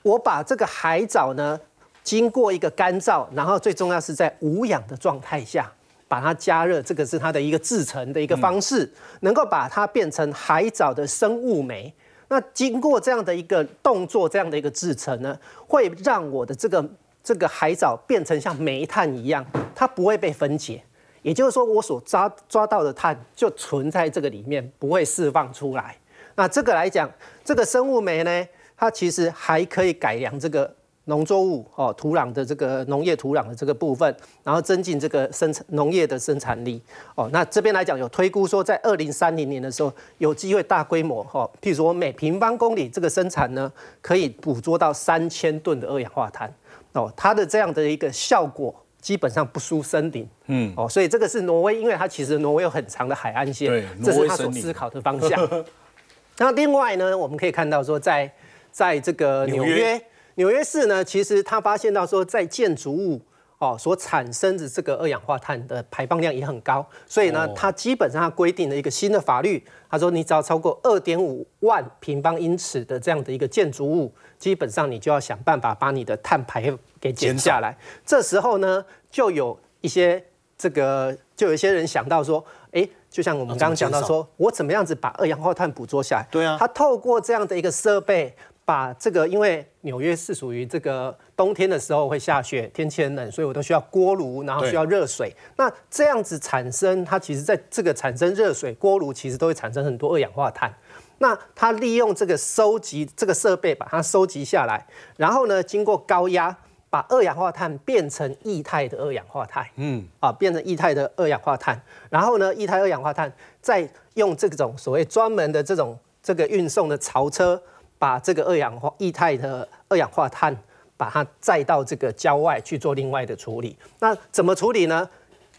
[0.03, 1.59] 我把这个海藻呢？
[2.03, 5.70] 经过一个干燥，然后最重要是在无氧的状态下
[6.09, 8.90] 把它加热，这个是它的一个制成的一个方式，
[9.20, 11.92] 能够把它变成海藻的生物酶。
[12.28, 16.84] 那经过这样的一个动作，这样的一个制成呢，会让我的这个
[17.22, 20.82] 这个海藻变成像煤炭一样，它不会被分解。
[21.22, 25.96] 也就是说，我所抓抓到的碳就存在这个里面，不会释放出来。
[26.34, 27.11] 那这个来讲，
[27.44, 30.74] 这个生物酶呢，它其实还可以改良这个。
[31.07, 36.80] 农作物哦，土壤的这个农业土壤的这个部分，然后增进这个生产农业的生产力
[37.16, 37.28] 哦。
[37.32, 46.53] 那这边来讲有推估说，在二零三零年的时候，有机会大规模哦，譬如说每平方公里这个生产呢，可以捕捉到三千吨的二氧化碳
[46.92, 47.12] 哦。
[47.16, 55.64] 它的这样的一个效果，基本上不输森林，嗯哦，所以这个是挪威，因为它其实挪威有很长的海岸线，这是他所思考的方向。
[56.38, 58.32] 那另外呢，我们可以看到说，在
[58.70, 60.00] 在这个纽约。
[60.37, 63.20] 纽约市呢，其实他发现到说，在建筑物
[63.59, 77.76] 哦所产生的这个二氧化碳的排放量也很高，所以呢，它基本上规定了一个新的法律，他说你只要超过二点五万平方英尺的这样的一个建筑物，基本上你就要想办法把你的碳排给减下来。
[78.05, 80.24] 这时候呢，就有一些
[80.57, 86.26] 这个，就有一些人想到说，哎，就像我们刚刚讲到说，我怎么样子把二氧化碳捕捉下来？
[86.30, 88.35] 对啊，他透过这样的一个设备。
[88.65, 95.35] 把这个，因为纽约是属于这个冬天的时候会下雪，天气很冷，所以我都需要锅炉，然后需要热水。
[95.57, 100.73] 那这样子产生，它其实在这个产生热水锅炉，其实都会产生很多二氧化碳。
[101.19, 104.87] 那它利用这个收集这个设备把它收集下来，
[105.17, 106.57] 然后呢，经过高压
[106.89, 111.81] 把二氧化碳变成液态的二氧化碳，嗯，啊，变成液态的二氧化碳。
[112.11, 117.61] 然后呢，液态二氧化碳再用这种所谓专门的这种这个运送的槽车。
[118.03, 120.53] 把这个二氧化液态的二氧化碳，
[120.96, 123.76] 把它载到这个郊外去做另外的处理。
[124.00, 125.09] 那怎么处理呢？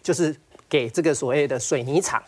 [0.01, 0.35] 就是
[0.67, 2.21] 给这个所谓的水泥厂。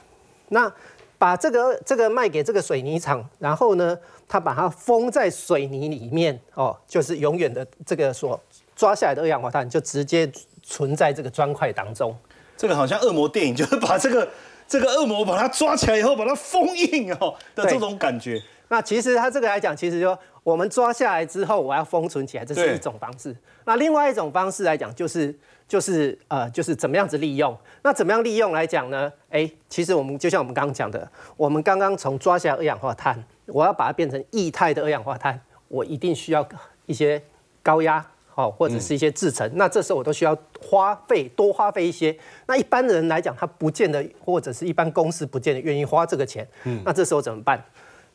[0.48, 0.72] 那
[1.18, 8.40] 把这个这个卖给这个水泥厂，然后呢，他把它封在水泥里面哦，就是永远的这个所
[8.74, 10.32] 抓下来的二氧化碳就直接
[10.64, 12.16] 存在这个砖块当中。
[12.56, 14.26] 这个好像恶魔电影，就是把这个
[14.66, 18.42] 这个恶魔把它抓起来以后，把它封印哦的这种感觉。
[18.68, 23.36] 那其实它这个来讲，其实就我们抓下来之后，我要封存起来，这是一种方式。
[23.66, 25.36] 那另外一种方式来讲，就是
[25.68, 27.56] 就是呃，就是怎么样子利用？
[27.84, 29.12] 那怎么样利用来讲呢？
[29.30, 36.48] 哎，其实我们就像我们刚刚讲的，我们刚刚从抓下来二氧化碳，我要把它变成液态的二氧化碳，我一定需要
[36.86, 37.22] 一些
[37.64, 39.50] 高压，好或者是一些制成。
[39.56, 42.16] 那这时候我都需要花费多花费一些。
[42.48, 46.48] 那一般人来讲，他不见得，或者是一般公司不见得愿意花这个钱。
[46.64, 47.64] 嗯，那这时候怎么办？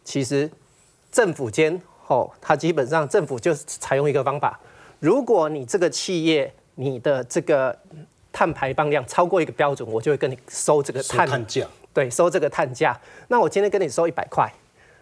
[0.05, 0.51] 其实，
[1.13, 4.59] 政府间哦，它基本上政府就是采用一个方法，
[4.99, 7.77] 如果你这个企业你的这个
[8.33, 12.99] 碳排放量超过一个标准，我就会跟你收这个碳价，对，收这个碳价。
[13.29, 14.51] 那我今天跟你收一百块，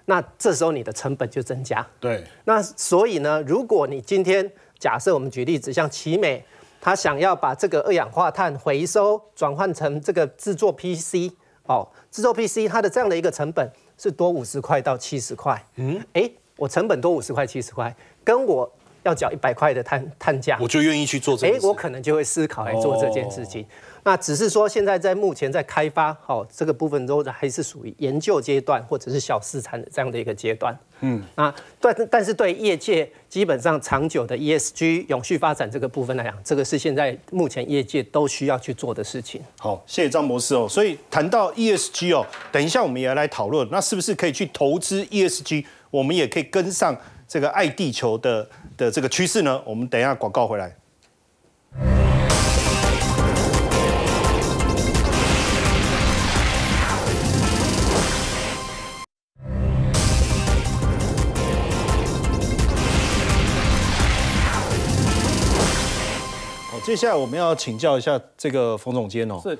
[0.06, 1.86] 那这时候你的成本就增加。
[2.00, 6.44] 对，那所以呢，如果你今天假设我们举例子，像奇美，
[6.80, 11.32] 他想要把这个二氧化碳回收转换成这个制作 PC，
[11.64, 13.70] 哦，制作 PC 它的这样的一个成本。
[13.98, 18.70] 是多五十块到七十块，嗯，哎，我成本多五十块七十块，跟我
[19.02, 23.66] 要缴一百块的碳碳价，我就愿意去做这，哎，我可能就会思考来做这件事情。
[24.04, 30.76] 那只是说现在在目前在开发，好这个部分都还是属于研究阶段或者是小试产的这样的一个阶段。
[31.00, 39.40] 嗯，啊，但但是对业界基本上长久的 ESG 永续发展这个部分来讲，这个是现在目前业界都需要去做的事情。
[39.58, 40.66] 好，谢谢张博士哦。
[40.68, 45.64] 所以谈到 ESG 哦，等一下我们也要来讨论，那是不是可以去投资 ESG？
[45.90, 46.96] 我们也可以跟上
[47.28, 49.62] 这个爱地球的的这个趋势呢？
[49.64, 50.76] 我们等一下广告回来。
[66.88, 69.38] 接下来我们要请教一下这个冯总监哦。
[69.42, 69.58] 是，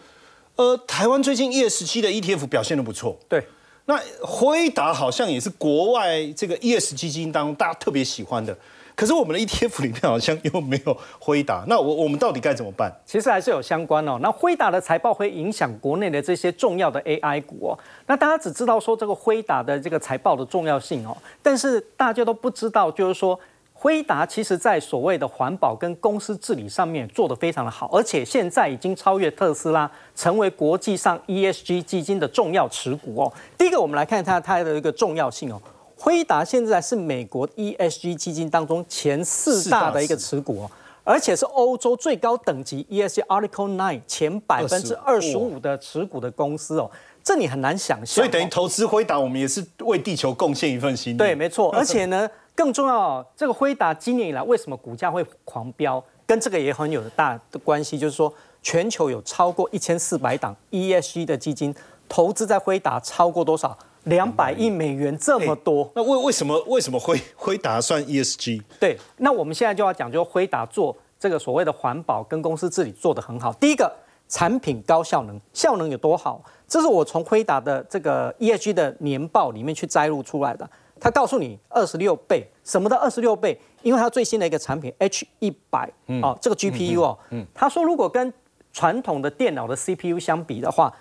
[0.57, 3.15] 呃，台湾最近 ESG 的 ETF 表现的不错。
[3.29, 3.47] 对，
[3.85, 8.57] 那辉达好像也是国外这个 ESG 基金当中大家特别喜欢的，
[8.97, 11.67] 可是我们的 ETF 里面好像又没有辉达。
[11.69, 12.91] 那我我们到底该怎么办？
[13.05, 14.19] 其实还是有相关哦。
[14.23, 17.79] 那辉达的财报会影响国内的这些重要的 AI 股哦。
[18.07, 23.39] 那大家只知道说这个辉达的这个财报的重要性哦，但是大家都不知道就是说。
[23.81, 33.33] 辉达其实在所谓的环保跟公司治理上面做得非常的好，而且现在已经超越特斯拉，成为国际上 ESG 基金的重要持股哦。
[33.57, 35.63] 第一个，我们来看它它的一个重要性哦。
[35.97, 40.71] 辉达现在是美国 ESG 基金当中前四大的一个持股哦，
[41.05, 46.91] 而且是欧洲最高等级 ESG Article Nine 前百分之二十五的持股的公司哦，
[47.23, 48.07] 这你很难想象。
[48.07, 51.17] 所以等于投资辉达，我们也是为地球贡献一份心。
[51.17, 52.29] 对，没错， 而且呢。
[52.59, 56.03] 更重要，这个辉达今年以来为什么股价会狂飙？
[56.27, 61.73] 跟这个也很有大的关系，就是说全球有超过一千四百档 ESG 的基金
[62.09, 63.79] 投资在辉达，超过多少？
[64.07, 65.89] 两百亿美元这么多。
[65.95, 68.61] 那为为什么为什么辉辉达算 ESG？
[68.81, 73.53] 对，那我们现在就要讲，就辉达做这个所谓的环保跟公司治理做得很好。
[73.53, 73.89] 第一个，
[74.29, 76.43] 产品高效能，效能有多好？
[76.67, 80.69] 这是我从辉达的这个 ESG 的年报里面去摘录出来的。
[81.01, 83.59] 他告诉你二十六倍，什么的二十六倍？
[83.83, 85.91] 因为它最新的一个产品 H 一百
[86.23, 87.19] 哦，这个 GPU 哦，
[87.55, 88.33] 他说如果跟
[88.73, 90.93] 传统的电脑的 CPU 相比的话，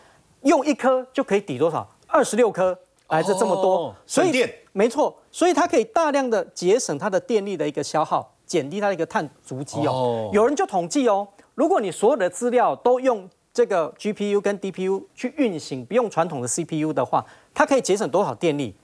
[0.44, 1.88] 用一颗就可以抵多少？
[2.08, 2.78] 二十六颗，
[3.10, 10.30] 来自这么多，所以电没错，所以它可以大量的节省它的电力的一个消耗，减低它的一个碳足迹哦。
[10.32, 18.76] 有人就统计哦，如果你所有的资料都用这个 GPU 跟 DPU 去运行，不用传统的 CPU 的话，它可以节省多少电力？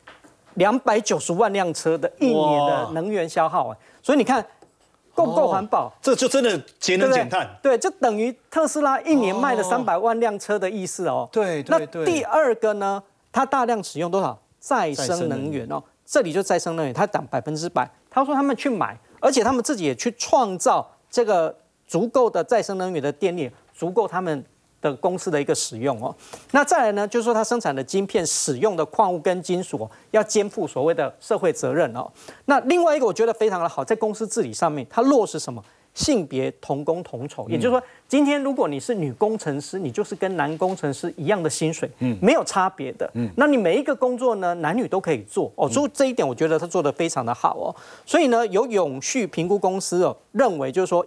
[0.56, 4.46] 两百九十万辆车的一年的能源消耗啊，所以你看
[5.16, 5.92] 够不够环保？
[6.02, 7.50] 这就真的节能减碳。
[7.62, 11.28] 对，就等于特斯拉一年卖了三百万辆车的意思哦。
[11.32, 12.06] 对对对。
[12.06, 13.02] 那第二个呢？
[13.32, 15.82] 它大量使用多少再生能源哦？
[16.06, 17.90] 这里就再生能源，它涨百分之百。
[18.10, 21.56] 他说他们去买，而且他们自己也去创造这个
[21.88, 24.44] 足够的再生能源的电力，足够他们。
[24.84, 26.14] 的公司的一个使用哦，
[26.52, 32.12] 那再来呢，就是说它生产的晶片使用的矿物跟金属要肩负所谓的社会责任哦。
[32.46, 35.64] 那另外一个我觉得非常的好，在公司治理上面，它落实什么？
[35.94, 45.52] 性别同工同酬，也就是说，今天如果你是女工程师，你就是跟男工程师一样的薪水，嗯，没有差别的，嗯，那你每一个工作呢，男女都可以做。
[45.56, 47.76] 哦，所以这一点我觉得他做的非常的好哦。
[48.08, 51.06] 所以呢，有永续评估公司哦认为就是说。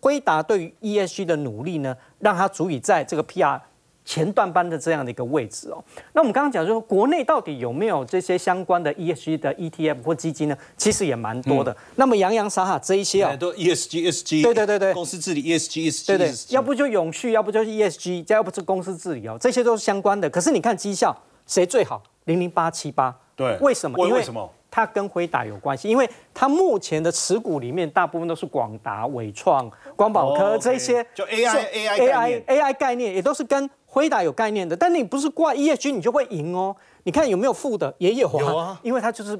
[0.00, 3.60] 辉达对于 ESG 的努力呢，让它足以在这个 PR
[4.04, 5.84] 前段班的这样的一个位置哦。
[6.14, 10.56] 那我们刚刚讲说，国内到底有没有这些相关的 ESG 的 ETF 或基金呢？
[10.78, 11.76] 其实也蛮多的。
[11.96, 20.30] 那么洋洋洒洒这一些啊，都 ESG ESG，对对对对，公司治理 ESG ESG，对对，要不就永续，要不就是 ESG，再要不是公司治理哦，这些都是相关的。
[20.30, 21.14] 可是你看绩效
[21.46, 22.02] 谁最好？
[22.24, 24.06] 零零八七八，对，为什么？
[24.06, 24.50] 因为什么？
[24.78, 34.76] 它跟辉达有关系，因为它目前的持股里面大部分都是广达、伟创、光宝科这些，就 AI AI AI AI 概念也都是跟辉达有概念的。
[34.76, 36.76] 但你不是挂 ESG 你就会赢哦。
[37.02, 37.92] 你看有没有负的？
[37.98, 39.36] 也有啊，因为它就是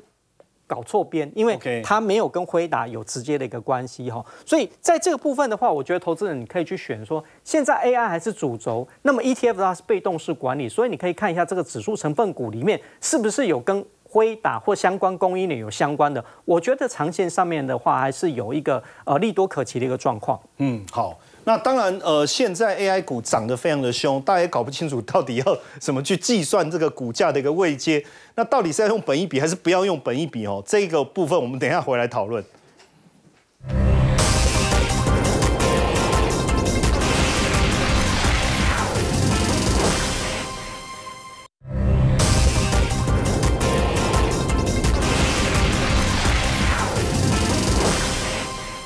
[0.67, 4.25] 搞错边，因为它没有跟辉达有直接的一个关系哈。
[4.45, 13.87] 所以在这个部分的话，我觉得投资人你可以去选说，现在 AI 还是主轴，那么 ETF 它是被动式管理，所以你可以看一下这个指数成分股里面是不是有跟。
[14.09, 20.41] 辉达或相关供应链有相关的，我觉得长线上面的话，还是有一个呃利多可期的一个状况。
[20.57, 28.03] 嗯，好，那当然呃，现在 AI 股涨得非常的凶，大家也搞不清楚到底要怎么去计算这个股价的一个位阶，
[28.35, 30.63] 那到底是要用本一比还是不要用本一比哦？
[30.67, 32.43] 这个部分我们等一下回来讨论。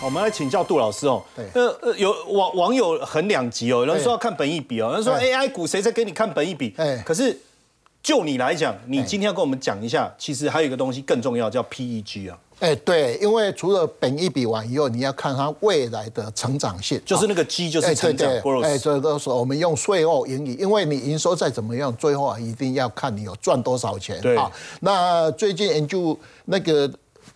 [0.05, 1.23] 我们来请教杜老师哦。
[1.37, 1.45] 对。
[1.55, 6.75] 呃呃，有网网友很两极哦，有人说要看本益比哦，有人说 AI 股谁在给你看本益比？
[6.77, 7.03] 哎。
[7.07, 7.39] 可是
[8.03, 12.39] 就你来讲，你今天要跟我们讲一下，其实还有一个东西更重要，叫 PEG 啊。
[12.59, 18.31] 哎，对，因为除了本益比完以后，你要看它未来的成长性，就是那个 G 就是成长。
[18.63, 24.21] 哎，这都是我们用税后盈余，因为你营收再怎么样，最后啊一定要看你有赚多少钱。
[24.21, 24.39] 对。
[24.81, 26.91] 那最近研究那个。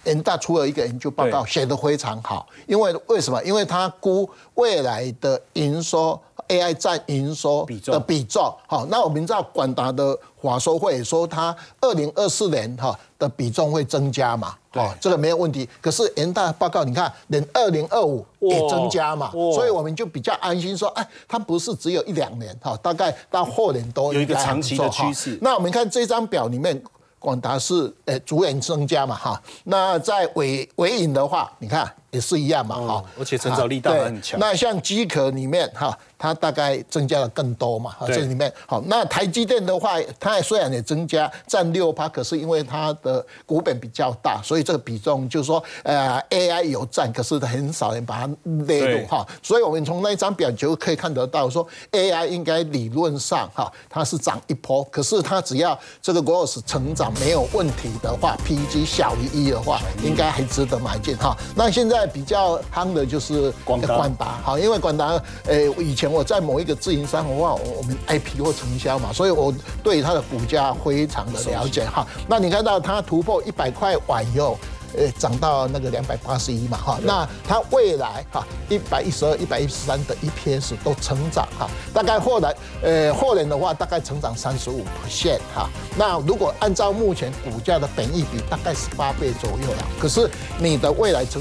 [0.06, 2.46] 人大出了一个研究报告，写得非常好。
[2.66, 3.42] 因为为什么？
[3.42, 8.54] 因为他估未来的营收 AI 占营收的比重。
[8.66, 14.54] 好，那我们知道广达的华收会说，它二零二四年哈的比重会增加嘛？
[14.70, 15.68] 对，这个没有问题。
[15.80, 19.30] 可是人大报告你看，连二零二五也增加嘛？
[19.32, 25.38] 所以我们就比较安心说，哎，它不是只有一两年哈，大概到后年都有一个长期的趋势。
[25.42, 26.80] 那我们看这张表里面。
[27.26, 34.40] 广达是诶逐年增加嘛哈，那在尾尾影的话，你看也是一样嘛哈，而且成长力道很强。
[34.40, 35.96] 那像机壳里面哈。
[36.18, 37.94] 它大概增加了更多嘛？
[37.98, 38.82] 啊，这里面好。
[38.86, 49.26] 那台积电的话，它虽然也增加占六趴，可是因为它的股本比较大，所以这个比重就是说，呃，AI 有占，可是很少人把它列入哈。
[49.42, 61.36] 所以我们从那一张表就可以看得到，说 AI 应该理论上哈，它是涨一波，可是它只要这个 growth 成长没有问题的话，PEG 小于一的话，应该还值得买进哈。
[61.54, 63.78] 那现在比较夯的就是广
[64.16, 66.06] 达，好，因为广达，呃，以前。
[66.16, 69.52] 我在某一个自营商的话，我们 IP 或承销嘛，所以我
[69.82, 72.06] 对它的股价非常的了解哈。
[72.26, 74.56] 那你看到它突破一百块完以后，
[74.96, 91.34] 呃涨到那个两百八十一嘛哈，那它未来哈一百一十二、一百一十三的 EPS 都成长哈，大概后来呃后年的话大概成长三十五 percent 哈，那如果按照目前股价的本益比大概十八倍左右了，可是你的未来成